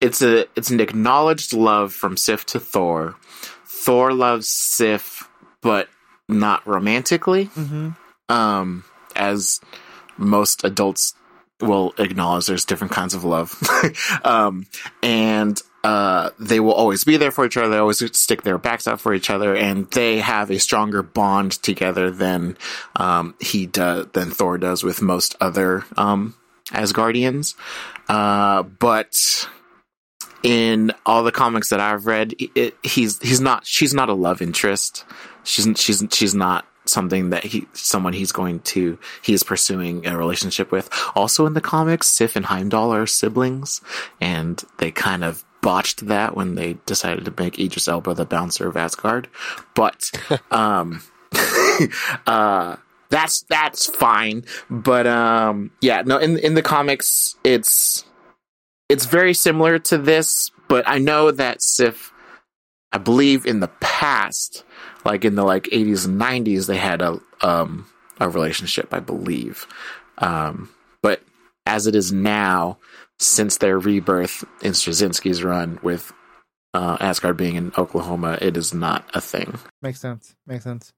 it's 0.00 0.22
a 0.22 0.46
it's 0.56 0.70
an 0.70 0.80
acknowledged 0.80 1.52
love 1.52 1.92
from 1.92 2.16
Sif 2.16 2.44
to 2.46 2.60
Thor. 2.60 3.16
Thor 3.66 4.12
loves 4.12 4.48
Sif, 4.48 5.28
but 5.62 5.88
not 6.28 6.66
romantically, 6.66 7.46
Mm-hmm. 7.46 7.90
um, 8.32 8.84
as 9.16 9.60
most 10.18 10.62
adults 10.64 11.14
will 11.60 11.94
acknowledge. 11.98 12.46
There's 12.46 12.64
different 12.64 12.92
kinds 12.92 13.14
of 13.14 13.24
love, 13.24 13.54
um, 14.24 14.66
and 15.02 15.60
uh, 15.88 16.32
they 16.38 16.60
will 16.60 16.74
always 16.74 17.02
be 17.02 17.16
there 17.16 17.30
for 17.30 17.46
each 17.46 17.56
other. 17.56 17.70
They 17.70 17.78
always 17.78 18.04
stick 18.14 18.42
their 18.42 18.58
backs 18.58 18.86
out 18.86 19.00
for 19.00 19.14
each 19.14 19.30
other, 19.30 19.56
and 19.56 19.90
they 19.92 20.18
have 20.18 20.50
a 20.50 20.58
stronger 20.58 21.02
bond 21.02 21.52
together 21.62 22.10
than 22.10 22.58
um, 22.94 23.34
he 23.40 23.64
does 23.64 24.08
than 24.12 24.30
Thor 24.30 24.58
does 24.58 24.84
with 24.84 25.00
most 25.00 25.34
other 25.40 25.86
um, 25.96 26.34
Asgardians. 26.72 27.54
Uh, 28.06 28.64
but 28.64 29.48
in 30.42 30.92
all 31.06 31.22
the 31.22 31.32
comics 31.32 31.70
that 31.70 31.80
I've 31.80 32.04
read, 32.04 32.34
it, 32.54 32.76
he's 32.82 33.18
he's 33.20 33.40
not 33.40 33.64
she's 33.64 33.94
not 33.94 34.10
a 34.10 34.14
love 34.14 34.42
interest. 34.42 35.06
She's 35.42 35.66
she's 35.80 36.04
she's 36.10 36.34
not 36.34 36.66
something 36.84 37.30
that 37.30 37.44
he 37.44 37.66
someone 37.72 38.12
he's 38.12 38.32
going 38.32 38.60
to 38.60 38.98
he 39.22 39.32
is 39.32 39.42
pursuing 39.42 40.06
a 40.06 40.18
relationship 40.18 40.70
with. 40.70 40.90
Also 41.14 41.46
in 41.46 41.54
the 41.54 41.62
comics, 41.62 42.08
Sif 42.08 42.36
and 42.36 42.44
Heimdall 42.44 42.92
are 42.92 43.06
siblings, 43.06 43.80
and 44.20 44.62
they 44.76 44.90
kind 44.90 45.24
of 45.24 45.44
botched 45.60 46.06
that 46.06 46.36
when 46.36 46.54
they 46.54 46.74
decided 46.86 47.24
to 47.24 47.34
make 47.36 47.58
Idris 47.58 47.88
Elba 47.88 48.14
the 48.14 48.24
bouncer 48.24 48.68
of 48.68 48.76
Asgard. 48.76 49.28
But 49.74 50.10
um 50.50 51.02
uh 52.26 52.76
that's 53.10 53.42
that's 53.42 53.86
fine. 53.86 54.44
But 54.70 55.06
um 55.06 55.70
yeah, 55.80 56.02
no 56.04 56.18
in 56.18 56.38
in 56.38 56.54
the 56.54 56.62
comics 56.62 57.36
it's 57.44 58.04
it's 58.88 59.06
very 59.06 59.34
similar 59.34 59.78
to 59.80 59.98
this, 59.98 60.50
but 60.68 60.88
I 60.88 60.98
know 60.98 61.30
that 61.30 61.62
Sif 61.62 62.12
I 62.90 62.98
believe 62.98 63.44
in 63.44 63.60
the 63.60 63.68
past, 63.80 64.64
like 65.04 65.24
in 65.24 65.34
the 65.34 65.44
like 65.44 65.64
80s 65.64 66.06
and 66.06 66.20
90s 66.20 66.66
they 66.66 66.78
had 66.78 67.02
a 67.02 67.20
um 67.40 67.86
a 68.20 68.28
relationship, 68.28 68.92
I 68.92 69.00
believe. 69.00 69.66
Um 70.18 70.70
but 71.02 71.22
as 71.66 71.86
it 71.86 71.94
is 71.94 72.12
now 72.12 72.78
since 73.18 73.58
their 73.58 73.78
rebirth 73.78 74.44
in 74.62 74.72
Straczynski's 74.72 75.42
run 75.42 75.78
with 75.82 76.12
uh, 76.74 76.96
Asgard 77.00 77.36
being 77.36 77.56
in 77.56 77.72
Oklahoma, 77.76 78.38
it 78.40 78.56
is 78.56 78.72
not 78.72 79.08
a 79.14 79.20
thing. 79.20 79.58
Makes 79.82 80.00
sense. 80.00 80.34
Makes 80.46 80.64
sense. 80.64 80.92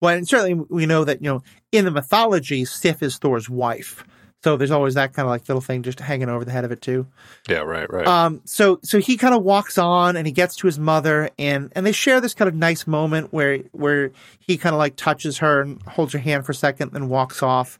Well, 0.00 0.16
and 0.16 0.28
certainly 0.28 0.54
we 0.68 0.86
know 0.86 1.04
that 1.04 1.22
you 1.22 1.30
know 1.30 1.42
in 1.70 1.84
the 1.84 1.90
mythology, 1.90 2.64
Sif 2.64 3.02
is 3.02 3.18
Thor's 3.18 3.48
wife. 3.48 4.04
So 4.42 4.56
there's 4.56 4.72
always 4.72 4.94
that 4.94 5.12
kind 5.12 5.26
of 5.26 5.30
like 5.30 5.48
little 5.48 5.60
thing 5.60 5.84
just 5.84 6.00
hanging 6.00 6.28
over 6.28 6.44
the 6.44 6.50
head 6.50 6.64
of 6.64 6.72
it 6.72 6.82
too. 6.82 7.06
yeah, 7.48 7.58
right, 7.58 7.88
right. 7.88 8.08
Um, 8.08 8.40
so 8.44 8.80
so 8.82 8.98
he 8.98 9.16
kind 9.16 9.34
of 9.34 9.44
walks 9.44 9.78
on 9.78 10.16
and 10.16 10.26
he 10.26 10.32
gets 10.32 10.56
to 10.56 10.66
his 10.66 10.80
mother 10.80 11.30
and 11.38 11.70
and 11.76 11.86
they 11.86 11.92
share 11.92 12.20
this 12.20 12.34
kind 12.34 12.48
of 12.48 12.54
nice 12.56 12.84
moment 12.84 13.32
where 13.32 13.58
where 13.70 14.10
he 14.40 14.56
kind 14.56 14.74
of 14.74 14.78
like 14.78 14.96
touches 14.96 15.38
her 15.38 15.60
and 15.60 15.80
holds 15.82 16.12
her 16.12 16.18
hand 16.18 16.44
for 16.44 16.50
a 16.50 16.56
second, 16.56 16.90
then 16.92 17.08
walks 17.08 17.40
off. 17.40 17.78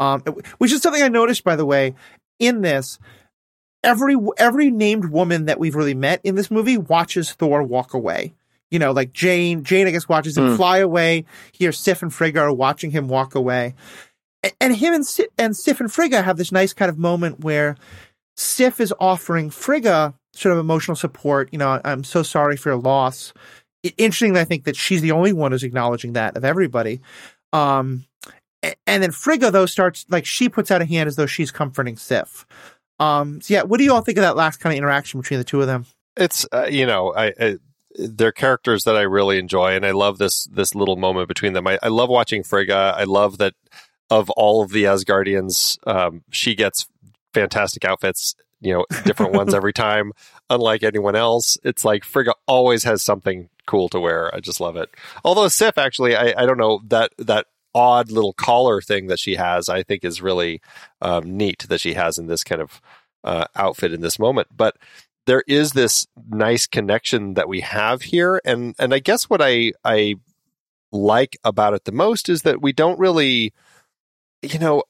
Um, 0.00 0.20
which 0.58 0.72
is 0.72 0.82
something 0.82 1.02
I 1.02 1.08
noticed 1.08 1.44
by 1.44 1.56
the 1.56 1.64
way 1.64 1.94
in 2.42 2.60
this. 2.62 2.98
Every 3.84 4.16
every 4.38 4.70
named 4.70 5.06
woman 5.06 5.46
that 5.46 5.58
we've 5.58 5.74
really 5.74 5.94
met 5.94 6.20
in 6.22 6.34
this 6.36 6.50
movie 6.50 6.78
watches 6.78 7.32
Thor 7.32 7.62
walk 7.62 7.94
away. 7.94 8.34
You 8.70 8.78
know, 8.78 8.92
like 8.92 9.12
Jane. 9.12 9.64
Jane, 9.64 9.86
I 9.86 9.90
guess, 9.90 10.08
watches 10.08 10.36
him 10.38 10.50
Hmm. 10.50 10.56
fly 10.56 10.78
away. 10.78 11.24
Here, 11.52 11.72
Sif 11.72 12.00
and 12.02 12.12
Frigga 12.14 12.40
are 12.40 12.52
watching 12.54 12.90
him 12.90 13.08
walk 13.08 13.34
away, 13.34 13.74
A- 14.44 14.52
and 14.60 14.76
him 14.76 14.94
and 14.94 15.06
Si- 15.06 15.28
and 15.36 15.56
Sif 15.56 15.80
and 15.80 15.92
Frigga 15.92 16.22
have 16.22 16.36
this 16.36 16.52
nice 16.52 16.72
kind 16.72 16.88
of 16.88 16.96
moment 16.98 17.40
where 17.40 17.76
Sif 18.36 18.80
is 18.80 18.94
offering 19.00 19.50
Frigga 19.50 20.14
sort 20.32 20.52
of 20.54 20.58
emotional 20.58 20.96
support. 20.96 21.48
You 21.52 21.58
know, 21.58 21.80
I'm 21.84 22.04
so 22.04 22.22
sorry 22.22 22.56
for 22.56 22.70
your 22.70 22.78
loss. 22.78 23.32
Interesting, 23.98 24.36
I 24.36 24.44
think 24.44 24.64
that 24.64 24.76
she's 24.76 25.02
the 25.02 25.10
only 25.12 25.32
one 25.32 25.50
who's 25.52 25.64
acknowledging 25.64 26.12
that 26.12 26.36
of 26.36 26.44
everybody. 26.44 27.00
Um, 27.52 28.04
and 28.86 29.02
then 29.02 29.10
Frigga 29.10 29.50
though 29.50 29.66
starts 29.66 30.06
like 30.08 30.26
she 30.26 30.48
puts 30.48 30.70
out 30.70 30.82
a 30.82 30.84
hand 30.84 31.08
as 31.08 31.16
though 31.16 31.26
she's 31.26 31.50
comforting 31.50 31.96
Sif. 31.96 32.46
Um, 32.98 33.40
so 33.40 33.54
yeah, 33.54 33.62
what 33.62 33.78
do 33.78 33.84
you 33.84 33.92
all 33.92 34.02
think 34.02 34.18
of 34.18 34.22
that 34.22 34.36
last 34.36 34.58
kind 34.58 34.72
of 34.72 34.78
interaction 34.78 35.20
between 35.20 35.38
the 35.38 35.44
two 35.44 35.60
of 35.60 35.66
them? 35.66 35.86
it's 36.16 36.46
uh, 36.52 36.66
you 36.70 36.86
know 36.86 37.14
I, 37.14 37.32
I 37.40 37.58
they're 37.96 38.32
characters 38.32 38.84
that 38.84 38.96
I 38.96 39.02
really 39.02 39.38
enjoy, 39.38 39.74
and 39.74 39.84
I 39.84 39.90
love 39.90 40.18
this 40.18 40.44
this 40.44 40.74
little 40.74 40.96
moment 40.96 41.28
between 41.28 41.52
them. 41.52 41.66
I, 41.66 41.78
I 41.82 41.88
love 41.88 42.08
watching 42.08 42.42
Frigga. 42.42 42.94
I 42.96 43.04
love 43.04 43.38
that 43.38 43.54
of 44.10 44.30
all 44.30 44.62
of 44.62 44.70
the 44.70 44.84
Asgardians, 44.84 45.78
um, 45.86 46.22
she 46.30 46.54
gets 46.54 46.86
fantastic 47.32 47.84
outfits. 47.84 48.34
You 48.60 48.74
know, 48.74 48.86
different 49.04 49.32
ones 49.32 49.54
every 49.54 49.72
time. 49.72 50.12
Unlike 50.48 50.84
anyone 50.84 51.16
else, 51.16 51.58
it's 51.64 51.84
like 51.84 52.04
Frigga 52.04 52.34
always 52.46 52.84
has 52.84 53.02
something 53.02 53.48
cool 53.66 53.88
to 53.90 54.00
wear. 54.00 54.34
I 54.34 54.40
just 54.40 54.60
love 54.60 54.76
it. 54.76 54.90
Although 55.24 55.48
Sif, 55.48 55.78
actually, 55.78 56.16
I, 56.16 56.34
I 56.36 56.46
don't 56.46 56.58
know 56.58 56.80
that 56.88 57.12
that 57.18 57.46
odd 57.74 58.10
little 58.10 58.32
collar 58.32 58.80
thing 58.80 59.06
that 59.06 59.18
she 59.18 59.34
has. 59.36 59.68
I 59.68 59.82
think 59.82 60.04
is 60.04 60.22
really 60.22 60.60
um, 61.00 61.36
neat 61.36 61.66
that 61.68 61.80
she 61.80 61.94
has 61.94 62.18
in 62.18 62.26
this 62.26 62.44
kind 62.44 62.60
of 62.60 62.80
uh, 63.24 63.46
outfit 63.56 63.92
in 63.92 64.00
this 64.00 64.18
moment. 64.18 64.48
But 64.56 64.76
there 65.26 65.44
is 65.46 65.72
this 65.72 66.06
nice 66.28 66.66
connection 66.66 67.34
that 67.34 67.48
we 67.48 67.60
have 67.60 68.02
here 68.02 68.40
and 68.44 68.74
and 68.78 68.92
I 68.92 68.98
guess 68.98 69.30
what 69.30 69.40
I 69.42 69.72
I 69.84 70.16
like 70.90 71.38
about 71.44 71.74
it 71.74 71.84
the 71.84 71.92
most 71.92 72.28
is 72.28 72.42
that 72.42 72.60
we 72.60 72.72
don't 72.72 72.98
really 72.98 73.52
you 74.42 74.58
know 74.58 74.82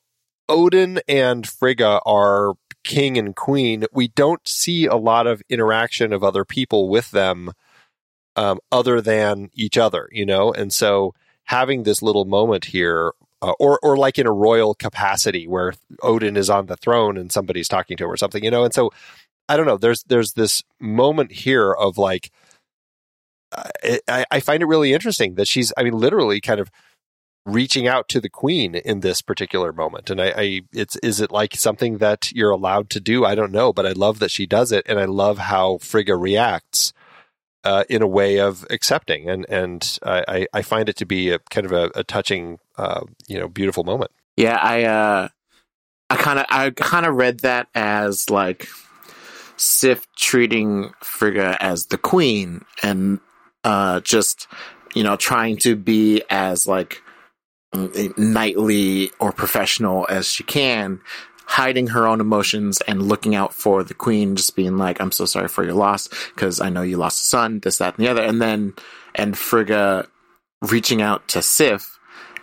Odin 0.48 1.00
and 1.06 1.46
Frigga 1.46 2.00
are 2.04 2.54
king 2.84 3.16
and 3.16 3.36
queen 3.36 3.84
we 3.92 4.08
don't 4.08 4.46
see 4.46 4.86
a 4.86 4.96
lot 4.96 5.26
of 5.26 5.42
interaction 5.48 6.12
of 6.12 6.24
other 6.24 6.44
people 6.44 6.88
with 6.88 7.10
them 7.10 7.52
um, 8.34 8.58
other 8.72 9.00
than 9.00 9.50
each 9.54 9.76
other 9.76 10.08
you 10.12 10.26
know 10.26 10.52
and 10.52 10.72
so 10.72 11.14
having 11.52 11.84
this 11.84 12.02
little 12.02 12.24
moment 12.24 12.64
here 12.64 13.12
uh, 13.42 13.52
or 13.60 13.78
or 13.82 13.96
like 13.96 14.18
in 14.18 14.26
a 14.26 14.32
royal 14.32 14.74
capacity 14.74 15.46
where 15.46 15.74
Odin 16.02 16.36
is 16.36 16.50
on 16.50 16.66
the 16.66 16.76
throne 16.76 17.16
and 17.16 17.30
somebody's 17.30 17.68
talking 17.68 17.96
to 17.98 18.04
him 18.04 18.10
or 18.10 18.16
something 18.16 18.42
you 18.42 18.50
know 18.50 18.64
and 18.64 18.74
so 18.74 18.90
I 19.48 19.56
don't 19.56 19.66
know. 19.66 19.76
There's 19.76 20.02
there's 20.04 20.32
this 20.32 20.62
moment 20.80 21.32
here 21.32 21.72
of 21.72 21.98
like, 21.98 22.30
I, 24.08 24.24
I 24.30 24.40
find 24.40 24.62
it 24.62 24.66
really 24.66 24.94
interesting 24.94 25.34
that 25.34 25.48
she's, 25.48 25.72
I 25.76 25.82
mean, 25.82 25.92
literally 25.92 26.40
kind 26.40 26.60
of 26.60 26.70
reaching 27.44 27.86
out 27.86 28.08
to 28.08 28.20
the 28.20 28.30
queen 28.30 28.74
in 28.76 29.00
this 29.00 29.20
particular 29.20 29.72
moment. 29.72 30.08
And 30.08 30.22
I, 30.22 30.32
I, 30.36 30.60
it's 30.72 30.96
is 30.96 31.20
it 31.20 31.30
like 31.30 31.54
something 31.54 31.98
that 31.98 32.32
you're 32.32 32.50
allowed 32.50 32.88
to 32.90 33.00
do? 33.00 33.24
I 33.24 33.34
don't 33.34 33.52
know, 33.52 33.72
but 33.72 33.84
I 33.84 33.92
love 33.92 34.20
that 34.20 34.30
she 34.30 34.46
does 34.46 34.72
it, 34.72 34.86
and 34.88 34.98
I 34.98 35.04
love 35.04 35.38
how 35.38 35.78
Frigga 35.78 36.16
reacts 36.16 36.92
uh, 37.64 37.84
in 37.88 38.02
a 38.02 38.06
way 38.06 38.40
of 38.40 38.66
accepting, 38.70 39.28
and 39.28 39.46
and 39.48 39.98
I, 40.02 40.46
I 40.52 40.62
find 40.62 40.88
it 40.88 40.96
to 40.96 41.06
be 41.06 41.30
a 41.30 41.38
kind 41.50 41.66
of 41.66 41.72
a, 41.72 41.90
a 41.94 42.04
touching, 42.04 42.58
uh, 42.76 43.02
you 43.28 43.38
know, 43.38 43.48
beautiful 43.48 43.84
moment. 43.84 44.10
Yeah, 44.36 44.58
I 44.60 44.84
uh, 44.84 45.28
I 46.10 46.16
kind 46.16 46.38
of 46.38 46.46
I 46.48 46.70
kind 46.70 47.06
of 47.06 47.14
read 47.14 47.40
that 47.40 47.68
as 47.74 48.28
like 48.30 48.68
Sif 49.56 50.06
treating 50.16 50.92
Frigga 51.00 51.56
as 51.60 51.86
the 51.86 51.98
queen 51.98 52.64
and 52.82 53.20
uh, 53.64 54.00
just 54.00 54.48
you 54.94 55.02
know 55.02 55.16
trying 55.16 55.56
to 55.58 55.76
be 55.76 56.22
as 56.30 56.66
like 56.66 57.02
knightly 58.18 59.10
or 59.18 59.32
professional 59.32 60.06
as 60.10 60.26
she 60.26 60.44
can 60.44 61.00
hiding 61.44 61.88
her 61.88 62.06
own 62.06 62.20
emotions 62.20 62.80
and 62.82 63.02
looking 63.02 63.34
out 63.34 63.52
for 63.52 63.82
the 63.84 63.94
queen, 63.94 64.36
just 64.36 64.56
being 64.56 64.78
like, 64.78 65.00
I'm 65.00 65.12
so 65.12 65.24
sorry 65.24 65.48
for 65.48 65.64
your 65.64 65.74
loss 65.74 66.08
because 66.34 66.60
I 66.60 66.70
know 66.70 66.82
you 66.82 66.96
lost 66.96 67.20
a 67.20 67.24
son, 67.24 67.60
this, 67.60 67.78
that, 67.78 67.96
and 67.96 68.04
the 68.04 68.10
other. 68.10 68.22
And 68.22 68.40
then, 68.40 68.74
and 69.14 69.36
Frigga 69.36 70.08
reaching 70.62 71.02
out 71.02 71.28
to 71.28 71.42
Sif 71.42 71.98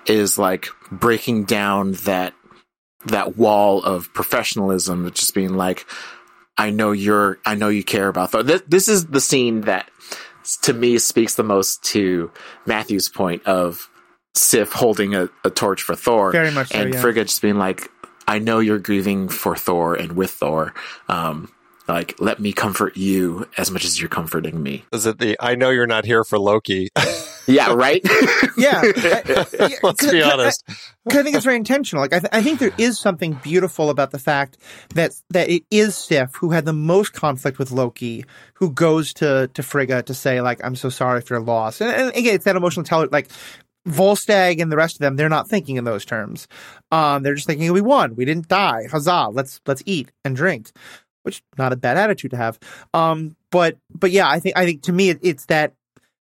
is 0.05 0.37
like 0.37 0.67
breaking 0.91 1.45
down 1.45 1.93
that, 2.05 2.33
that 3.05 3.37
wall 3.37 3.83
of 3.83 4.13
professionalism, 4.13 5.09
just 5.11 5.33
being 5.33 5.55
like, 5.55 5.85
I 6.57 6.71
know 6.71 6.91
you're, 6.91 7.39
I 7.45 7.55
know 7.55 7.69
you 7.69 7.83
care 7.83 8.09
about 8.09 8.31
Thor. 8.31 8.43
This, 8.43 8.61
this 8.67 8.87
is 8.89 9.07
the 9.07 9.21
scene 9.21 9.61
that 9.61 9.89
to 10.63 10.73
me 10.73 10.97
speaks 10.97 11.35
the 11.35 11.43
most 11.43 11.83
to 11.85 12.31
Matthew's 12.65 13.07
point 13.07 13.45
of 13.45 13.89
Sif 14.35 14.71
holding 14.71 15.15
a, 15.15 15.29
a 15.43 15.49
torch 15.49 15.81
for 15.81 15.95
Thor. 15.95 16.31
Very 16.31 16.51
much 16.51 16.69
so, 16.69 16.77
And 16.77 16.93
yeah. 16.93 17.01
Frigga 17.01 17.23
just 17.23 17.41
being 17.41 17.57
like, 17.57 17.89
I 18.29 18.39
know 18.39 18.59
you're 18.59 18.79
grieving 18.79 19.27
for 19.29 19.55
Thor 19.55 19.95
and 19.95 20.13
with 20.13 20.31
Thor. 20.31 20.73
Um, 21.07 21.51
like, 21.87 22.13
let 22.19 22.39
me 22.39 22.53
comfort 22.53 22.95
you 22.97 23.47
as 23.57 23.71
much 23.71 23.83
as 23.83 23.99
you're 23.99 24.09
comforting 24.09 24.61
me. 24.61 24.85
Is 24.93 25.07
it 25.07 25.17
the 25.17 25.35
I 25.39 25.55
know 25.55 25.71
you're 25.71 25.87
not 25.87 26.05
here 26.05 26.23
for 26.23 26.37
Loki? 26.39 26.89
Yeah, 27.47 27.73
right? 27.73 27.99
Yeah. 28.57 28.79
I- 28.83 29.45
I- 29.59 29.75
Let's 29.81 30.05
be 30.11 30.21
honest. 30.21 30.63
Cause 30.67 31.17
I 31.17 31.23
think 31.23 31.35
it's 31.35 31.43
very 31.45 31.55
intentional. 31.55 32.03
Like 32.03 32.13
I, 32.13 32.19
th- 32.19 32.29
I 32.31 32.43
think 32.43 32.59
there 32.59 32.73
is 32.77 32.99
something 32.99 33.33
beautiful 33.41 33.89
about 33.89 34.11
the 34.11 34.19
fact 34.19 34.57
that 34.93 35.13
that 35.31 35.49
it 35.49 35.63
is 35.71 35.95
Sif 35.97 36.35
who 36.35 36.51
had 36.51 36.65
the 36.65 36.73
most 36.73 37.13
conflict 37.13 37.57
with 37.57 37.71
Loki, 37.71 38.23
who 38.53 38.69
goes 38.71 39.13
to 39.15 39.49
to 39.55 39.63
Frigga 39.63 40.03
to 40.03 40.13
say 40.13 40.41
like, 40.41 40.63
"I'm 40.63 40.75
so 40.75 40.89
sorry 40.89 41.21
for 41.21 41.33
your 41.35 41.41
loss." 41.43 41.81
And, 41.81 41.89
and 41.89 42.15
again, 42.15 42.35
it's 42.35 42.45
that 42.45 42.55
emotional 42.55 42.81
intelligence. 42.83 43.13
Like 43.13 43.29
Volstagg 43.91 44.61
and 44.61 44.71
the 44.71 44.77
rest 44.77 44.95
of 44.95 44.99
them, 44.99 45.15
they're 45.15 45.29
not 45.29 45.49
thinking 45.49 45.77
in 45.77 45.83
those 45.83 46.05
terms. 46.05 46.47
Um, 46.91 47.23
they're 47.23 47.35
just 47.35 47.47
thinking, 47.47 47.71
"We 47.71 47.81
won. 47.81 48.15
We 48.15 48.25
didn't 48.25 48.47
die. 48.47 48.87
Huzzah! 48.89 49.29
Let's 49.31 49.61
let's 49.65 49.83
eat 49.85 50.11
and 50.23 50.35
drink." 50.35 50.71
Which 51.23 51.43
not 51.57 51.73
a 51.73 51.75
bad 51.75 51.97
attitude 51.97 52.31
to 52.31 52.37
have. 52.37 52.57
Um, 52.93 53.35
but 53.51 53.77
but 53.93 54.11
yeah, 54.11 54.29
I 54.29 54.39
think 54.39 54.57
I 54.57 54.65
think 54.65 54.83
to 54.83 54.93
me 54.93 55.09
it, 55.09 55.19
it's 55.21 55.45
that 55.45 55.73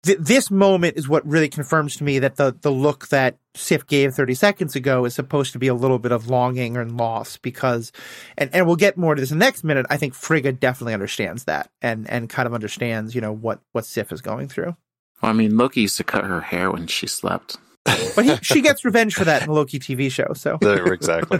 th- 0.02 0.18
this 0.18 0.50
moment 0.50 0.96
is 0.96 1.08
what 1.08 1.26
really 1.26 1.48
confirms 1.48 1.96
to 1.96 2.04
me 2.04 2.18
that 2.18 2.36
the 2.36 2.56
the 2.60 2.70
look 2.70 3.08
that 3.08 3.36
Sif 3.54 3.86
gave 3.86 4.14
30 4.14 4.34
seconds 4.34 4.76
ago 4.76 5.04
is 5.04 5.14
supposed 5.14 5.52
to 5.52 5.58
be 5.58 5.68
a 5.68 5.74
little 5.74 5.98
bit 5.98 6.12
of 6.12 6.28
longing 6.28 6.76
and 6.76 6.96
loss 6.96 7.36
because 7.36 7.92
and 8.38 8.50
and 8.54 8.66
we'll 8.66 8.76
get 8.76 8.96
more 8.96 9.14
to 9.14 9.20
this 9.20 9.30
in 9.30 9.38
the 9.38 9.44
next 9.44 9.64
minute 9.64 9.86
I 9.90 9.96
think 9.96 10.14
Frigga 10.14 10.52
definitely 10.52 10.94
understands 10.94 11.44
that 11.44 11.70
and 11.82 12.08
and 12.08 12.28
kind 12.28 12.46
of 12.46 12.54
understands 12.54 13.14
you 13.14 13.20
know 13.20 13.32
what 13.32 13.60
what 13.72 13.86
Sif 13.86 14.12
is 14.12 14.20
going 14.20 14.48
through 14.48 14.76
well, 15.22 15.30
I 15.30 15.32
mean, 15.32 15.56
Loki 15.56 15.82
used 15.82 15.96
to 15.98 16.04
cut 16.04 16.24
her 16.24 16.40
hair 16.40 16.70
when 16.70 16.86
she 16.86 17.06
slept. 17.06 17.56
but 18.14 18.24
he, 18.24 18.36
she 18.42 18.60
gets 18.60 18.84
revenge 18.84 19.14
for 19.14 19.24
that 19.24 19.42
in 19.42 19.48
the 19.48 19.54
Loki 19.54 19.78
TV 19.78 20.10
show 20.10 20.34
so 20.34 20.58
exactly, 20.60 21.38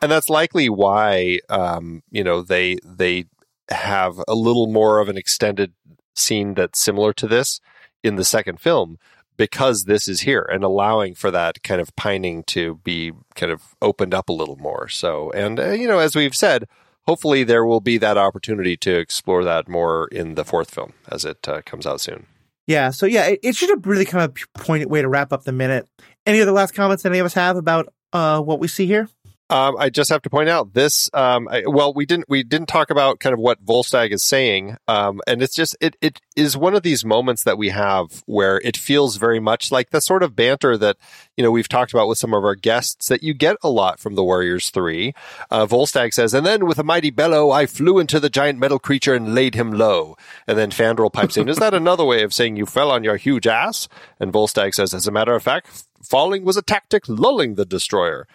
and 0.00 0.12
that's 0.12 0.28
likely 0.28 0.68
why 0.68 1.40
um, 1.48 2.02
you 2.10 2.22
know 2.22 2.40
they 2.40 2.76
they 2.84 3.24
have 3.68 4.20
a 4.28 4.34
little 4.34 4.68
more 4.68 5.00
of 5.00 5.08
an 5.08 5.16
extended 5.16 5.72
scene 6.14 6.54
that's 6.54 6.80
similar 6.80 7.12
to 7.12 7.26
this 7.26 7.60
in 8.04 8.14
the 8.14 8.24
second 8.24 8.60
film 8.60 8.98
because 9.36 9.84
this 9.84 10.08
is 10.08 10.22
here 10.22 10.48
and 10.50 10.64
allowing 10.64 11.14
for 11.14 11.30
that 11.30 11.62
kind 11.62 11.80
of 11.80 11.94
pining 11.96 12.42
to 12.44 12.76
be 12.84 13.12
kind 13.34 13.52
of 13.52 13.74
opened 13.82 14.14
up 14.14 14.28
a 14.28 14.32
little 14.32 14.56
more. 14.56 14.88
So, 14.88 15.30
and 15.32 15.60
uh, 15.60 15.70
you 15.70 15.86
know, 15.86 15.98
as 15.98 16.16
we've 16.16 16.34
said, 16.34 16.66
hopefully 17.06 17.44
there 17.44 17.64
will 17.64 17.80
be 17.80 17.98
that 17.98 18.16
opportunity 18.16 18.76
to 18.78 18.98
explore 18.98 19.44
that 19.44 19.68
more 19.68 20.08
in 20.08 20.34
the 20.34 20.44
fourth 20.44 20.70
film 20.70 20.92
as 21.08 21.24
it 21.24 21.46
uh, 21.48 21.62
comes 21.62 21.86
out 21.86 22.00
soon. 22.00 22.26
Yeah 22.66 22.90
so 22.90 23.06
yeah 23.06 23.26
it, 23.26 23.40
it's 23.42 23.58
just 23.58 23.72
a 23.72 23.78
really 23.88 24.04
kind 24.04 24.24
of 24.24 24.34
poignant 24.54 24.90
way 24.90 25.02
to 25.02 25.08
wrap 25.08 25.32
up 25.32 25.44
the 25.44 25.52
minute. 25.52 25.88
Any 26.24 26.40
other 26.40 26.52
last 26.52 26.74
comments 26.74 27.04
any 27.04 27.18
of 27.18 27.26
us 27.26 27.34
have 27.34 27.56
about 27.56 27.92
uh 28.12 28.40
what 28.40 28.60
we 28.60 28.68
see 28.68 28.86
here 28.86 29.08
Um, 29.48 29.76
I 29.78 29.90
just 29.90 30.10
have 30.10 30.22
to 30.22 30.30
point 30.30 30.48
out 30.48 30.74
this. 30.74 31.08
Um, 31.14 31.46
I, 31.48 31.62
well, 31.66 31.94
we 31.94 32.04
didn't 32.04 32.28
we 32.28 32.42
didn't 32.42 32.66
talk 32.66 32.90
about 32.90 33.20
kind 33.20 33.32
of 33.32 33.38
what 33.38 33.64
Volstagg 33.64 34.10
is 34.10 34.24
saying, 34.24 34.76
um, 34.88 35.20
and 35.26 35.40
it's 35.40 35.54
just 35.54 35.76
it 35.80 35.96
it 36.00 36.20
is 36.34 36.56
one 36.56 36.74
of 36.74 36.82
these 36.82 37.04
moments 37.04 37.44
that 37.44 37.56
we 37.56 37.68
have 37.68 38.24
where 38.26 38.60
it 38.64 38.76
feels 38.76 39.16
very 39.16 39.38
much 39.38 39.70
like 39.70 39.90
the 39.90 40.00
sort 40.00 40.24
of 40.24 40.34
banter 40.34 40.76
that 40.76 40.96
you 41.36 41.44
know 41.44 41.52
we've 41.52 41.68
talked 41.68 41.92
about 41.92 42.08
with 42.08 42.18
some 42.18 42.34
of 42.34 42.44
our 42.44 42.56
guests 42.56 43.06
that 43.08 43.22
you 43.22 43.34
get 43.34 43.56
a 43.62 43.70
lot 43.70 44.00
from 44.00 44.16
the 44.16 44.24
Warriors 44.24 44.70
Three. 44.70 45.14
Uh, 45.48 45.64
Volstagg 45.64 46.12
says, 46.12 46.34
and 46.34 46.44
then 46.44 46.66
with 46.66 46.80
a 46.80 46.84
mighty 46.84 47.10
bellow, 47.10 47.52
I 47.52 47.66
flew 47.66 48.00
into 48.00 48.18
the 48.18 48.30
giant 48.30 48.58
metal 48.58 48.80
creature 48.80 49.14
and 49.14 49.32
laid 49.32 49.54
him 49.54 49.70
low. 49.70 50.16
And 50.48 50.58
then 50.58 50.70
Fandral 50.70 51.12
pipes 51.12 51.36
in, 51.36 51.48
is 51.48 51.58
that 51.58 51.74
another 51.74 52.04
way 52.04 52.24
of 52.24 52.34
saying 52.34 52.56
you 52.56 52.66
fell 52.66 52.90
on 52.90 53.04
your 53.04 53.16
huge 53.16 53.46
ass? 53.46 53.88
And 54.18 54.32
Volstagg 54.32 54.74
says, 54.74 54.92
as 54.92 55.06
a 55.06 55.12
matter 55.12 55.34
of 55.34 55.42
fact, 55.42 55.84
falling 56.02 56.44
was 56.44 56.56
a 56.56 56.62
tactic 56.62 57.08
lulling 57.08 57.54
the 57.54 57.64
destroyer. 57.64 58.26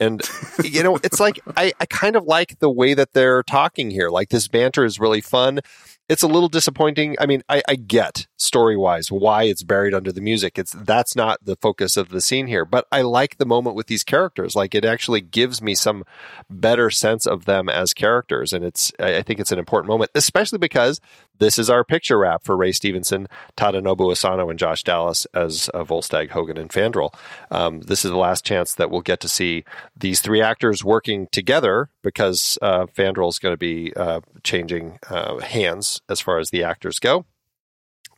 And 0.00 0.22
you 0.64 0.82
know, 0.82 0.96
it's 1.02 1.20
like 1.20 1.40
I, 1.56 1.72
I 1.80 1.86
kind 1.86 2.16
of 2.16 2.24
like 2.24 2.58
the 2.58 2.70
way 2.70 2.94
that 2.94 3.12
they're 3.12 3.42
talking 3.42 3.90
here. 3.90 4.10
Like 4.10 4.28
this 4.30 4.48
banter 4.48 4.84
is 4.84 4.98
really 4.98 5.20
fun. 5.20 5.60
It's 6.06 6.22
a 6.22 6.28
little 6.28 6.50
disappointing. 6.50 7.16
I 7.18 7.24
mean, 7.24 7.42
I, 7.48 7.62
I 7.66 7.76
get 7.76 8.26
story 8.36 8.76
wise 8.76 9.10
why 9.10 9.44
it's 9.44 9.62
buried 9.62 9.94
under 9.94 10.12
the 10.12 10.20
music. 10.20 10.58
It's 10.58 10.72
that's 10.72 11.16
not 11.16 11.42
the 11.42 11.56
focus 11.56 11.96
of 11.96 12.10
the 12.10 12.20
scene 12.20 12.46
here. 12.46 12.66
But 12.66 12.86
I 12.92 13.00
like 13.00 13.38
the 13.38 13.46
moment 13.46 13.74
with 13.74 13.86
these 13.86 14.04
characters. 14.04 14.54
Like 14.54 14.74
it 14.74 14.84
actually 14.84 15.22
gives 15.22 15.62
me 15.62 15.74
some 15.74 16.04
better 16.50 16.90
sense 16.90 17.26
of 17.26 17.46
them 17.46 17.70
as 17.70 17.94
characters, 17.94 18.52
and 18.52 18.64
it's 18.64 18.92
I 18.98 19.22
think 19.22 19.40
it's 19.40 19.52
an 19.52 19.58
important 19.58 19.88
moment, 19.88 20.10
especially 20.14 20.58
because 20.58 21.00
this 21.38 21.58
is 21.58 21.70
our 21.70 21.84
picture 21.84 22.18
wrap 22.18 22.44
for 22.44 22.56
Ray 22.56 22.72
Stevenson, 22.72 23.26
Tadanobu 23.56 24.12
Asano, 24.12 24.50
and 24.50 24.58
Josh 24.58 24.84
Dallas 24.84 25.26
as 25.34 25.70
uh, 25.72 25.84
Volstagg, 25.84 26.30
Hogun, 26.30 26.58
and 26.58 26.70
Fandral. 26.70 27.14
Um, 27.50 27.80
this 27.80 28.04
is 28.04 28.10
the 28.10 28.16
last 28.16 28.44
chance 28.44 28.74
that 28.74 28.90
we'll 28.90 29.00
get 29.00 29.20
to 29.20 29.28
see 29.28 29.64
these 29.96 30.20
three 30.20 30.42
actors 30.42 30.84
working 30.84 31.28
together 31.32 31.88
because 32.02 32.58
uh, 32.62 32.86
Fandral 32.86 33.30
is 33.30 33.38
going 33.38 33.54
to 33.54 33.58
be 33.58 33.92
uh, 33.96 34.20
changing 34.42 34.98
uh, 35.08 35.38
hands 35.38 35.93
as 36.08 36.20
far 36.20 36.38
as 36.38 36.50
the 36.50 36.64
actors 36.64 36.98
go, 36.98 37.24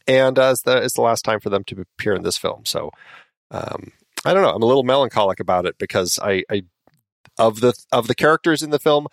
and 0.07 0.39
as 0.39 0.61
the, 0.63 0.77
it's 0.77 0.95
the 0.95 1.03
last 1.03 1.25
time 1.25 1.41
for 1.41 1.51
them 1.51 1.65
to 1.65 1.85
appear 1.99 2.15
in 2.15 2.23
this 2.23 2.39
film. 2.39 2.65
So 2.65 2.91
um, 3.51 3.93
I 4.25 4.35
don't 4.35 4.43
know. 4.43 4.53
I'm 4.53 4.63
a 4.63 4.67
little 4.67 4.83
melancholic 4.83 5.41
about 5.41 5.67
it 5.67 5.77
because 5.79 6.19
I, 6.23 6.45
I 6.51 6.63
of 7.39 7.61
the 7.61 7.75
of 7.93 8.09
the 8.09 8.15
characters 8.15 8.63
in 8.63 8.71
the 8.71 8.79
film. 8.79 9.07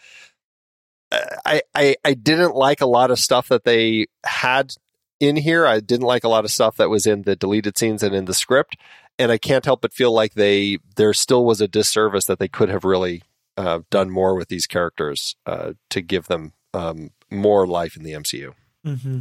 I, 1.45 1.61
I 1.75 1.95
I 2.03 2.13
didn't 2.15 2.55
like 2.55 2.81
a 2.81 2.87
lot 2.87 3.11
of 3.11 3.19
stuff 3.19 3.49
that 3.49 3.65
they 3.65 4.07
had 4.25 4.73
in 5.19 5.35
here. 5.35 5.65
I 5.65 5.79
didn't 5.79 6.07
like 6.07 6.23
a 6.23 6.29
lot 6.29 6.45
of 6.45 6.51
stuff 6.51 6.77
that 6.77 6.89
was 6.89 7.05
in 7.05 7.21
the 7.23 7.35
deleted 7.35 7.77
scenes 7.77 8.01
and 8.01 8.15
in 8.15 8.25
the 8.25 8.33
script, 8.33 8.75
and 9.19 9.31
I 9.31 9.37
can't 9.37 9.65
help 9.65 9.81
but 9.81 9.93
feel 9.93 10.11
like 10.11 10.33
they 10.33 10.79
there 10.95 11.13
still 11.13 11.45
was 11.45 11.61
a 11.61 11.67
disservice 11.67 12.25
that 12.25 12.39
they 12.39 12.47
could 12.47 12.69
have 12.69 12.83
really 12.83 13.21
uh, 13.57 13.81
done 13.91 14.09
more 14.09 14.35
with 14.35 14.47
these 14.47 14.65
characters 14.65 15.35
uh, 15.45 15.73
to 15.91 16.01
give 16.01 16.27
them 16.27 16.53
um, 16.73 17.11
more 17.33 17.67
life 17.67 17.95
in 17.97 18.03
the 18.03 18.11
MCU. 18.13 18.53
mm-hmm. 18.85 19.19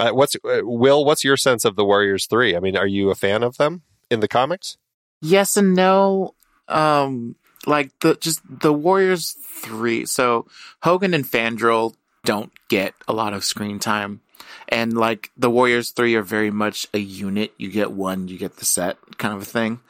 Uh, 0.00 0.10
what's 0.10 0.34
uh, 0.36 0.60
Will? 0.62 1.04
What's 1.04 1.22
your 1.22 1.36
sense 1.36 1.64
of 1.64 1.76
the 1.76 1.84
Warriors 1.84 2.26
Three? 2.26 2.56
I 2.56 2.58
mean, 2.60 2.76
are 2.76 2.86
you 2.86 3.10
a 3.10 3.14
fan 3.14 3.44
of 3.44 3.58
them 3.58 3.82
in 4.10 4.18
the 4.18 4.26
comics? 4.26 4.76
yes 5.24 5.56
and 5.56 5.74
no. 5.74 6.34
Um, 6.68 7.36
like 7.66 7.98
the 8.00 8.14
just 8.16 8.40
the 8.48 8.72
Warriors 8.72 9.32
three. 9.32 10.06
So 10.06 10.46
Hogun 10.82 11.14
and 11.14 11.24
Fandral 11.24 11.94
don't 12.24 12.52
get 12.68 12.94
a 13.08 13.12
lot 13.12 13.32
of 13.32 13.44
screen 13.44 13.78
time, 13.78 14.20
and 14.68 14.96
like 14.96 15.30
the 15.36 15.50
Warriors 15.50 15.90
three 15.90 16.14
are 16.14 16.22
very 16.22 16.50
much 16.50 16.86
a 16.94 16.98
unit. 16.98 17.52
You 17.56 17.70
get 17.70 17.92
one, 17.92 18.28
you 18.28 18.38
get 18.38 18.56
the 18.56 18.64
set 18.64 18.98
kind 19.18 19.34
of 19.34 19.42
a 19.42 19.46
thing. 19.46 19.80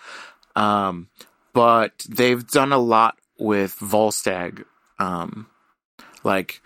Um, 0.57 1.09
but 1.53 2.07
they've 2.09 2.47
done 2.47 2.73
a 2.73 2.79
lot 2.79 3.17
with 3.39 3.77
Volstagg. 3.79 4.65
Um, 4.99 5.49
like 6.23 6.63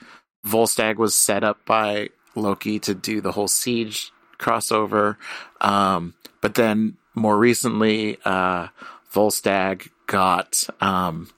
Volstagg 0.49 0.97
was 0.97 1.15
set 1.15 1.45
up 1.45 1.65
by 1.65 2.09
Loki 2.35 2.79
to 2.81 2.95
do 2.95 3.21
the 3.21 3.33
whole 3.33 3.49
siege 3.49 4.13
crossover. 4.39 5.17
Um, 5.61 6.15
but 6.41 6.55
then 6.55 6.97
more 7.15 7.37
recently, 7.37 8.19
uh, 8.25 8.69
Volstagg 9.13 9.89
got, 10.07 10.65
um, 10.81 11.29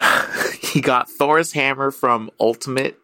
he 0.60 0.80
got 0.80 1.08
Thor's 1.10 1.52
hammer 1.52 1.90
from 1.90 2.30
Ultimate, 2.38 2.98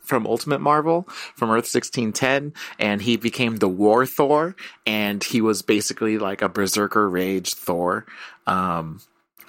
from 0.00 0.26
Ultimate 0.26 0.60
Marvel, 0.60 1.02
from 1.36 1.50
Earth 1.50 1.72
1610, 1.72 2.54
and 2.78 3.02
he 3.02 3.16
became 3.16 3.56
the 3.56 3.68
War 3.68 4.06
Thor, 4.06 4.56
and 4.86 5.22
he 5.22 5.40
was 5.40 5.62
basically 5.62 6.18
like 6.18 6.42
a 6.42 6.48
Berserker 6.48 7.08
Rage 7.08 7.54
Thor. 7.54 8.06
Um, 8.46 9.00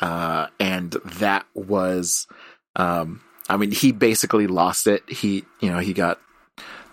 uh, 0.02 0.48
and 0.60 0.92
that 0.92 1.46
was, 1.54 2.28
um, 2.76 3.22
I 3.50 3.58
mean, 3.58 3.72
he 3.72 3.92
basically 3.92 4.48
lost 4.48 4.88
it. 4.88 5.10
He, 5.10 5.46
you 5.60 5.70
know, 5.70 5.80
he 5.80 5.94
got 5.94 6.20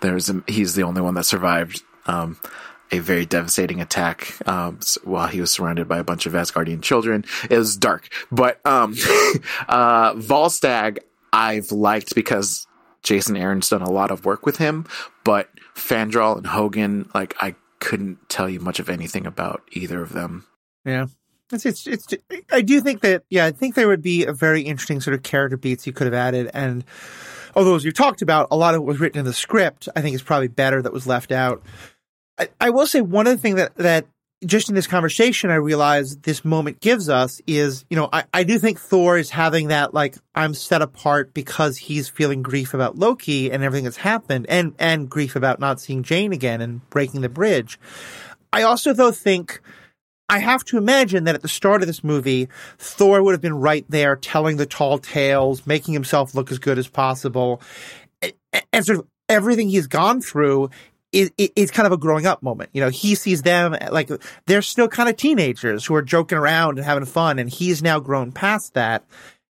there's 0.01 0.31
a, 0.31 0.42
he's 0.47 0.75
the 0.75 0.83
only 0.83 1.01
one 1.01 1.14
that 1.14 1.25
survived 1.25 1.83
um, 2.07 2.38
a 2.90 2.99
very 2.99 3.27
devastating 3.27 3.81
attack 3.81 4.37
um, 4.49 4.79
while 5.05 5.27
he 5.27 5.40
was 5.40 5.51
surrounded 5.51 5.88
by 5.88 5.99
a 5.99 6.05
bunch 6.05 6.27
of 6.27 6.33
Asgardian 6.33 6.83
children. 6.83 7.25
It 7.51 7.59
was 7.59 7.77
dark, 7.77 8.09
but 8.31 8.64
um, 8.64 8.95
uh, 9.69 10.21
I've 11.33 11.73
liked 11.73 12.14
because 12.14 12.66
Jason 13.03 13.37
Aaron's 13.37 13.69
done 13.69 13.83
a 13.83 13.90
lot 13.90 14.11
of 14.11 14.25
work 14.25 14.47
with 14.47 14.57
him, 14.57 14.87
but 15.25 15.51
Fandral 15.75 16.37
and 16.37 16.47
Hogun, 16.47 17.11
like 17.14 17.35
I 17.40 17.55
couldn't 17.79 18.29
tell 18.29 18.49
you 18.49 18.61
much 18.61 18.79
of 18.79 18.88
anything 18.88 19.27
about 19.27 19.62
either 19.73 20.03
of 20.03 20.12
them. 20.12 20.47
Yeah. 20.85 21.07
It's, 21.52 21.64
it's, 21.64 21.87
it's, 21.87 22.09
I 22.50 22.61
do 22.61 22.80
think 22.80 23.02
that, 23.02 23.22
yeah, 23.30 23.44
I 23.44 23.52
think 23.52 23.74
there 23.74 23.87
would 23.87 24.02
be 24.02 24.24
a 24.24 24.32
very 24.32 24.62
interesting 24.62 25.00
sort 25.00 25.14
of 25.14 25.22
character 25.22 25.56
beats 25.56 25.87
you 25.87 25.92
could 25.92 26.06
have 26.06 26.14
added. 26.14 26.50
And 26.52 26.85
although, 27.54 27.76
as 27.76 27.85
you 27.85 27.92
talked 27.92 28.20
about, 28.20 28.48
a 28.50 28.56
lot 28.56 28.74
of 28.74 28.80
it 28.80 28.85
was 28.85 28.98
written 28.98 29.20
in 29.20 29.24
the 29.24 29.32
script, 29.32 29.88
I 29.94 30.00
think 30.00 30.14
is 30.14 30.22
probably 30.22 30.48
better 30.48 30.82
that 30.82 30.92
was 30.92 31.06
left 31.06 31.30
out. 31.30 31.62
I, 32.38 32.48
I 32.61 32.70
will 32.70 32.87
say 32.87 33.00
one 33.00 33.28
of 33.28 33.32
the 33.32 33.38
things 33.40 33.56
that, 33.56 33.76
that 33.76 34.06
just 34.44 34.68
in 34.68 34.74
this 34.74 34.88
conversation, 34.88 35.50
I 35.50 35.54
realize 35.54 36.16
this 36.18 36.44
moment 36.44 36.80
gives 36.80 37.09
us 37.09 37.40
is, 37.46 37.85
you 37.88 37.96
know, 37.96 38.09
I, 38.12 38.24
I 38.35 38.44
do 38.44 38.59
think 38.59 38.78
Thor 38.78 39.16
is 39.16 39.30
having 39.30 39.68
that, 39.68 39.94
like, 39.94 40.16
I'm 40.35 40.52
set 40.52 40.82
apart 40.82 41.32
because 41.32 41.78
he's 41.78 42.09
feeling 42.09 42.42
grief 42.42 42.74
about 42.74 42.98
Loki 42.98 43.50
and 43.50 43.62
everything 43.62 43.85
that's 43.85 43.96
happened 43.96 44.46
and, 44.48 44.74
and 44.78 45.09
grief 45.09 45.37
about 45.37 45.61
not 45.61 45.80
seeing 45.80 46.02
Jane 46.02 46.32
again 46.32 46.61
and 46.61 46.88
breaking 46.90 47.22
the 47.22 47.28
bridge. 47.28 47.78
I 48.52 48.62
also, 48.62 48.92
though, 48.92 49.12
think 49.12 49.61
I 50.29 50.41
have 50.41 50.65
to 50.67 50.79
imagine 50.79 51.25
that 51.25 51.37
at 51.37 51.43
the 51.43 51.49
start 51.49 51.83
of 51.83 51.87
this 51.87 52.03
movie, 52.03 52.49
Thor 52.79 53.23
would 53.23 53.33
have 53.33 53.41
been 53.41 53.55
right 53.55 53.85
there 53.89 54.17
telling 54.17 54.57
the 54.57 54.67
tall 54.67 54.99
tales, 54.99 55.67
making 55.67 55.95
himself 55.95 56.35
look 56.35 56.51
as 56.51 56.59
good 56.59 56.79
as 56.79 56.89
possible. 56.89 57.61
And 58.73 58.85
sort 58.85 58.99
of 58.99 59.07
everything 59.29 59.69
he's 59.69 59.87
gone 59.87 60.21
through 60.21 60.71
is, 61.12 61.31
is 61.39 61.71
kind 61.71 61.87
of 61.87 61.93
a 61.93 61.97
growing 61.97 62.27
up 62.27 62.43
moment. 62.43 62.71
You 62.73 62.81
know, 62.81 62.91
he 62.91 63.15
sees 63.15 63.43
them 63.43 63.77
like 63.91 64.11
they're 64.47 64.62
still 64.62 64.89
kind 64.89 65.09
of 65.09 65.17
teenagers 65.17 65.85
who 65.85 65.95
are 65.95 66.03
joking 66.03 66.39
around 66.39 66.79
and 66.79 66.85
having 66.85 67.05
fun, 67.05 67.39
and 67.39 67.49
he's 67.49 67.83
now 67.83 68.01
grown 68.01 68.33
past 68.33 68.75
that. 68.75 69.05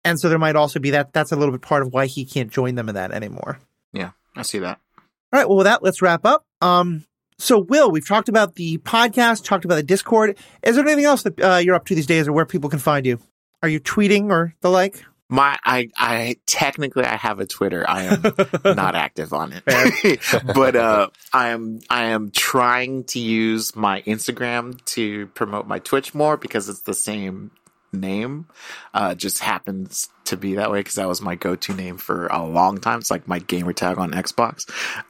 And 0.04 0.20
so 0.20 0.30
there 0.30 0.40
might 0.40 0.56
also 0.56 0.80
be 0.80 0.92
that 0.92 1.14
that's 1.14 1.32
a 1.32 1.36
little 1.36 1.52
bit 1.52 1.62
part 1.62 1.82
of 1.82 1.94
why 1.94 2.06
he 2.06 2.26
can't 2.26 2.52
join 2.52 2.76
them 2.76 2.90
in 2.90 2.96
that 2.96 3.12
anymore. 3.12 3.60
Yeah, 3.94 4.12
I 4.36 4.42
see 4.42 4.60
that. 4.60 4.80
All 4.98 5.40
right, 5.40 5.48
well, 5.48 5.58
with 5.58 5.66
that, 5.66 5.84
let's 5.84 6.02
wrap 6.02 6.26
up. 6.26 6.46
Um, 6.62 7.06
so, 7.40 7.60
Will, 7.60 7.92
we've 7.92 8.08
talked 8.08 8.30
about 8.30 8.56
the 8.56 8.80
podcast, 8.80 9.46
talked 9.46 9.64
about 9.64 9.76
the 9.76 9.84
Discord. 9.84 10.38
Is 10.64 10.76
there 10.76 10.86
anything 10.86 11.06
else 11.06 11.24
that 11.24 11.40
uh, 11.40 11.58
you're 11.58 11.76
up 11.76 11.86
to 11.86 11.96
these 11.96 12.08
days, 12.08 12.28
or 12.28 12.34
where 12.34 12.46
people 12.46 12.70
can 12.70 12.80
find 12.80 13.06
you? 13.06 13.20
Are 13.62 13.70
you 13.70 13.80
tweeting 13.80 14.30
or 14.32 14.56
the 14.62 14.70
like? 14.70 15.04
My, 15.30 15.58
I, 15.64 15.90
I 15.98 16.38
technically 16.46 17.04
I 17.04 17.16
have 17.18 17.40
a 17.40 17.46
Twitter. 17.46 17.88
I 17.88 18.04
am 18.04 18.22
not 18.76 18.96
active 18.96 19.34
on 19.34 19.54
it, 19.54 19.64
but 20.56 20.76
uh, 20.76 21.10
I 21.34 21.50
am, 21.50 21.82
I 21.90 22.06
am 22.06 22.32
trying 22.32 23.04
to 23.06 23.20
use 23.20 23.76
my 23.76 24.02
Instagram 24.04 24.84
to 24.86 25.28
promote 25.28 25.68
my 25.68 25.80
Twitch 25.80 26.16
more 26.16 26.38
because 26.38 26.70
it's 26.70 26.84
the 26.84 26.94
same 26.94 27.52
name. 27.92 28.48
Uh, 28.94 29.16
just 29.16 29.40
happens 29.40 30.10
to 30.26 30.38
be 30.38 30.56
that 30.56 30.72
way 30.72 30.80
because 30.80 30.96
that 30.96 31.08
was 31.08 31.22
my 31.22 31.36
go-to 31.36 31.74
name 31.74 31.98
for 31.98 32.28
a 32.28 32.46
long 32.46 32.80
time. 32.80 33.00
It's 33.00 33.12
like 33.12 33.28
my 33.28 33.40
gamer 33.40 33.74
tag 33.74 33.98
on 33.98 34.12
Xbox. 34.12 34.66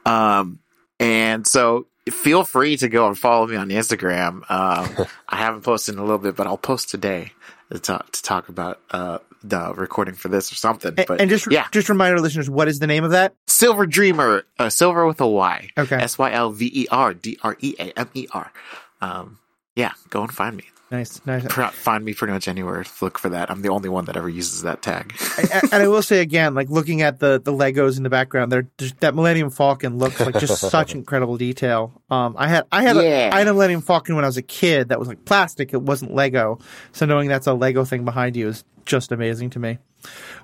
Um, 0.06 0.58
and 0.98 1.46
so 1.46 1.86
feel 2.10 2.44
free 2.44 2.76
to 2.78 2.88
go 2.88 3.06
and 3.06 3.18
follow 3.18 3.46
me 3.46 3.56
on 3.56 3.68
Instagram. 3.68 4.48
Um, 4.50 5.06
I 5.28 5.36
haven't 5.36 5.62
posted 5.62 5.94
in 5.94 5.98
a 5.98 6.02
little 6.02 6.18
bit, 6.18 6.36
but 6.36 6.46
I'll 6.46 6.58
post 6.58 6.90
today 6.90 7.32
to 7.72 7.78
talk, 7.78 8.12
to 8.12 8.22
talk 8.22 8.48
about 8.48 8.80
uh, 8.90 9.18
the 9.42 9.72
recording 9.74 10.14
for 10.14 10.28
this 10.28 10.50
or 10.52 10.54
something. 10.56 10.94
But 10.94 11.20
and 11.20 11.30
just 11.30 11.50
yeah, 11.50 11.66
just 11.70 11.88
remind 11.88 12.14
our 12.14 12.20
listeners 12.20 12.48
what 12.48 12.68
is 12.68 12.78
the 12.78 12.86
name 12.86 13.04
of 13.04 13.12
that? 13.12 13.34
Silver 13.46 13.86
Dreamer, 13.86 14.44
uh, 14.58 14.70
Silver 14.70 15.06
with 15.06 15.20
a 15.20 15.26
Y. 15.26 15.70
Okay, 15.76 15.96
S 15.96 16.18
Y 16.18 16.32
L 16.32 16.50
V 16.50 16.70
E 16.72 16.86
R 16.90 17.14
D 17.14 17.38
R 17.42 17.56
E 17.60 17.74
A 17.78 17.98
M 17.98 18.10
E 18.14 18.26
R. 18.32 18.52
Um, 19.00 19.38
yeah, 19.76 19.92
go 20.10 20.22
and 20.22 20.32
find 20.32 20.56
me. 20.56 20.64
Nice, 20.90 21.20
nice. 21.26 21.44
Find 21.74 22.02
me 22.02 22.14
pretty 22.14 22.32
much 22.32 22.48
anywhere. 22.48 22.82
Look 23.02 23.18
for 23.18 23.28
that. 23.28 23.50
I'm 23.50 23.60
the 23.60 23.68
only 23.68 23.90
one 23.90 24.06
that 24.06 24.16
ever 24.16 24.28
uses 24.28 24.62
that 24.62 24.80
tag. 24.80 25.14
and, 25.38 25.72
and, 25.72 25.82
I 25.82 25.88
will 25.88 26.00
say 26.00 26.20
again, 26.20 26.54
like 26.54 26.70
looking 26.70 27.02
at 27.02 27.18
the 27.18 27.38
the 27.38 27.52
Legos 27.52 27.98
in 27.98 28.04
the 28.04 28.10
background, 28.10 28.50
there 28.50 28.66
that 29.00 29.14
Millennium 29.14 29.50
Falcon 29.50 29.98
looks 29.98 30.18
like 30.18 30.38
just 30.38 30.56
such 30.70 30.94
incredible 30.94 31.36
detail. 31.36 32.00
Um, 32.08 32.36
I 32.38 32.48
had 32.48 32.64
I 32.72 32.82
had 32.82 32.96
yeah. 32.96 33.02
a, 33.02 33.34
I 33.34 33.38
had 33.40 33.48
a 33.48 33.52
Millennium 33.52 33.82
Falcon 33.82 34.14
when 34.14 34.24
I 34.24 34.28
was 34.28 34.38
a 34.38 34.42
kid 34.42 34.88
that 34.88 34.98
was 34.98 35.08
like 35.08 35.26
plastic. 35.26 35.74
It 35.74 35.82
wasn't 35.82 36.14
Lego. 36.14 36.58
So 36.92 37.04
knowing 37.04 37.28
that's 37.28 37.46
a 37.46 37.52
Lego 37.52 37.84
thing 37.84 38.06
behind 38.06 38.34
you 38.34 38.48
is 38.48 38.64
just 38.86 39.12
amazing 39.12 39.50
to 39.50 39.58
me. 39.58 39.78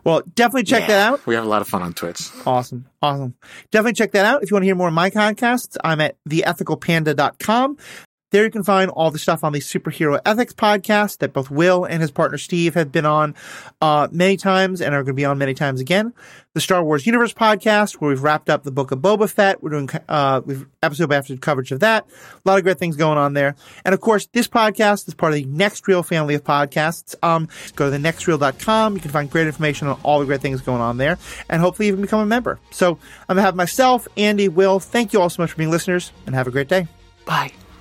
Well, 0.05 0.23
definitely 0.35 0.65
check 0.65 0.83
yeah, 0.83 0.89
that 0.89 1.13
out. 1.13 1.27
We 1.27 1.37
have 1.37 1.45
a 1.45 1.49
lot 1.49 1.63
of 1.63 1.69
fun 1.69 1.81
on 1.81 1.95
Twitch. 1.95 2.29
Awesome. 2.45 2.87
Awesome. 3.01 3.35
Definitely 3.71 3.95
check 3.95 4.13
that 4.13 4.27
out. 4.27 4.43
If 4.43 4.51
you 4.51 4.55
want 4.57 4.65
to 4.65 4.67
hear 4.67 4.75
more 4.75 4.89
of 4.89 4.95
my 4.95 5.09
podcasts, 5.09 5.77
I'm 5.83 6.01
at 6.03 6.17
theethicalpanda.com. 6.29 7.79
There 8.35 8.43
you 8.43 8.51
can 8.51 8.65
find 8.65 8.91
all 8.91 9.13
the 9.13 9.19
stuff 9.21 9.45
on 9.45 9.53
the 9.53 9.61
Superhero 9.61 10.21
Ethics 10.27 10.53
podcast 10.53 11.19
that 11.19 11.33
both 11.33 11.53
Will 11.53 11.85
and 11.85 12.03
his 12.03 12.11
partner 12.11 12.37
Steve 12.37 12.75
have 12.75 12.91
been 12.91 13.07
on 13.07 13.37
uh, 13.81 14.09
many 14.11 14.37
times 14.37 14.81
and 14.81 14.93
are 14.93 15.05
going 15.05 15.15
to 15.15 15.21
be 15.21 15.25
on 15.25 15.39
many 15.39 15.55
times 15.55 15.81
again. 15.81 16.13
The 16.53 16.61
Star 16.61 16.83
Wars 16.83 17.07
Universe 17.07 17.33
podcast, 17.33 17.95
where 18.01 18.09
we've 18.09 18.25
wrapped 18.25 18.51
up 18.51 18.65
the 18.65 18.73
book 18.73 18.91
of 18.91 18.99
Boba 18.99 19.31
Fett. 19.31 19.63
We're 19.63 19.71
doing 19.71 19.89
uh, 20.09 20.41
we've 20.45 20.67
episode 20.83 21.11
by 21.11 21.15
episode 21.19 21.41
coverage 21.43 21.71
of 21.71 21.79
that. 21.79 22.09
A 22.09 22.49
lot 22.49 22.59
of 22.59 22.65
great 22.65 22.77
things 22.77 22.97
going 22.97 23.19
on 23.19 23.35
there. 23.35 23.55
And 23.85 23.95
of 23.95 24.01
course, 24.01 24.27
this 24.33 24.49
podcast 24.49 25.07
is 25.07 25.15
part 25.15 25.33
of 25.33 25.37
the 25.37 25.45
Next 25.45 25.87
Reel 25.87 26.03
family 26.03 26.35
of 26.35 26.43
podcasts. 26.43 27.15
Um, 27.23 27.49
go 27.77 27.89
to 27.89 27.97
the 27.97 27.99
nextreel.com. 27.99 28.97
You 28.97 29.01
can 29.01 29.13
find 29.13 29.31
great 29.31 29.47
information 29.47 29.87
on 29.87 30.01
all 30.03 30.19
the 30.19 30.27
great 30.27 30.41
things 30.41 30.61
going 30.61 30.81
on 30.81 30.97
there 30.97 31.19
and 31.49 31.61
hopefully 31.61 31.87
even 31.87 32.01
become 32.01 32.19
a 32.19 32.27
member. 32.27 32.59
So 32.73 32.99
I'm 33.29 33.37
going 33.37 33.37
to 33.37 33.43
have 33.43 33.55
myself, 33.55 34.09
Andy, 34.17 34.49
Will, 34.49 34.81
thank 34.81 35.13
you 35.13 35.21
all 35.21 35.31
so 35.31 35.41
much 35.41 35.53
for 35.53 35.57
being 35.57 35.71
listeners 35.71 36.11
and 36.27 36.35
have 36.35 36.49
a 36.49 36.51
great 36.51 36.67
day. 36.67 36.89
Bye. 37.27 37.53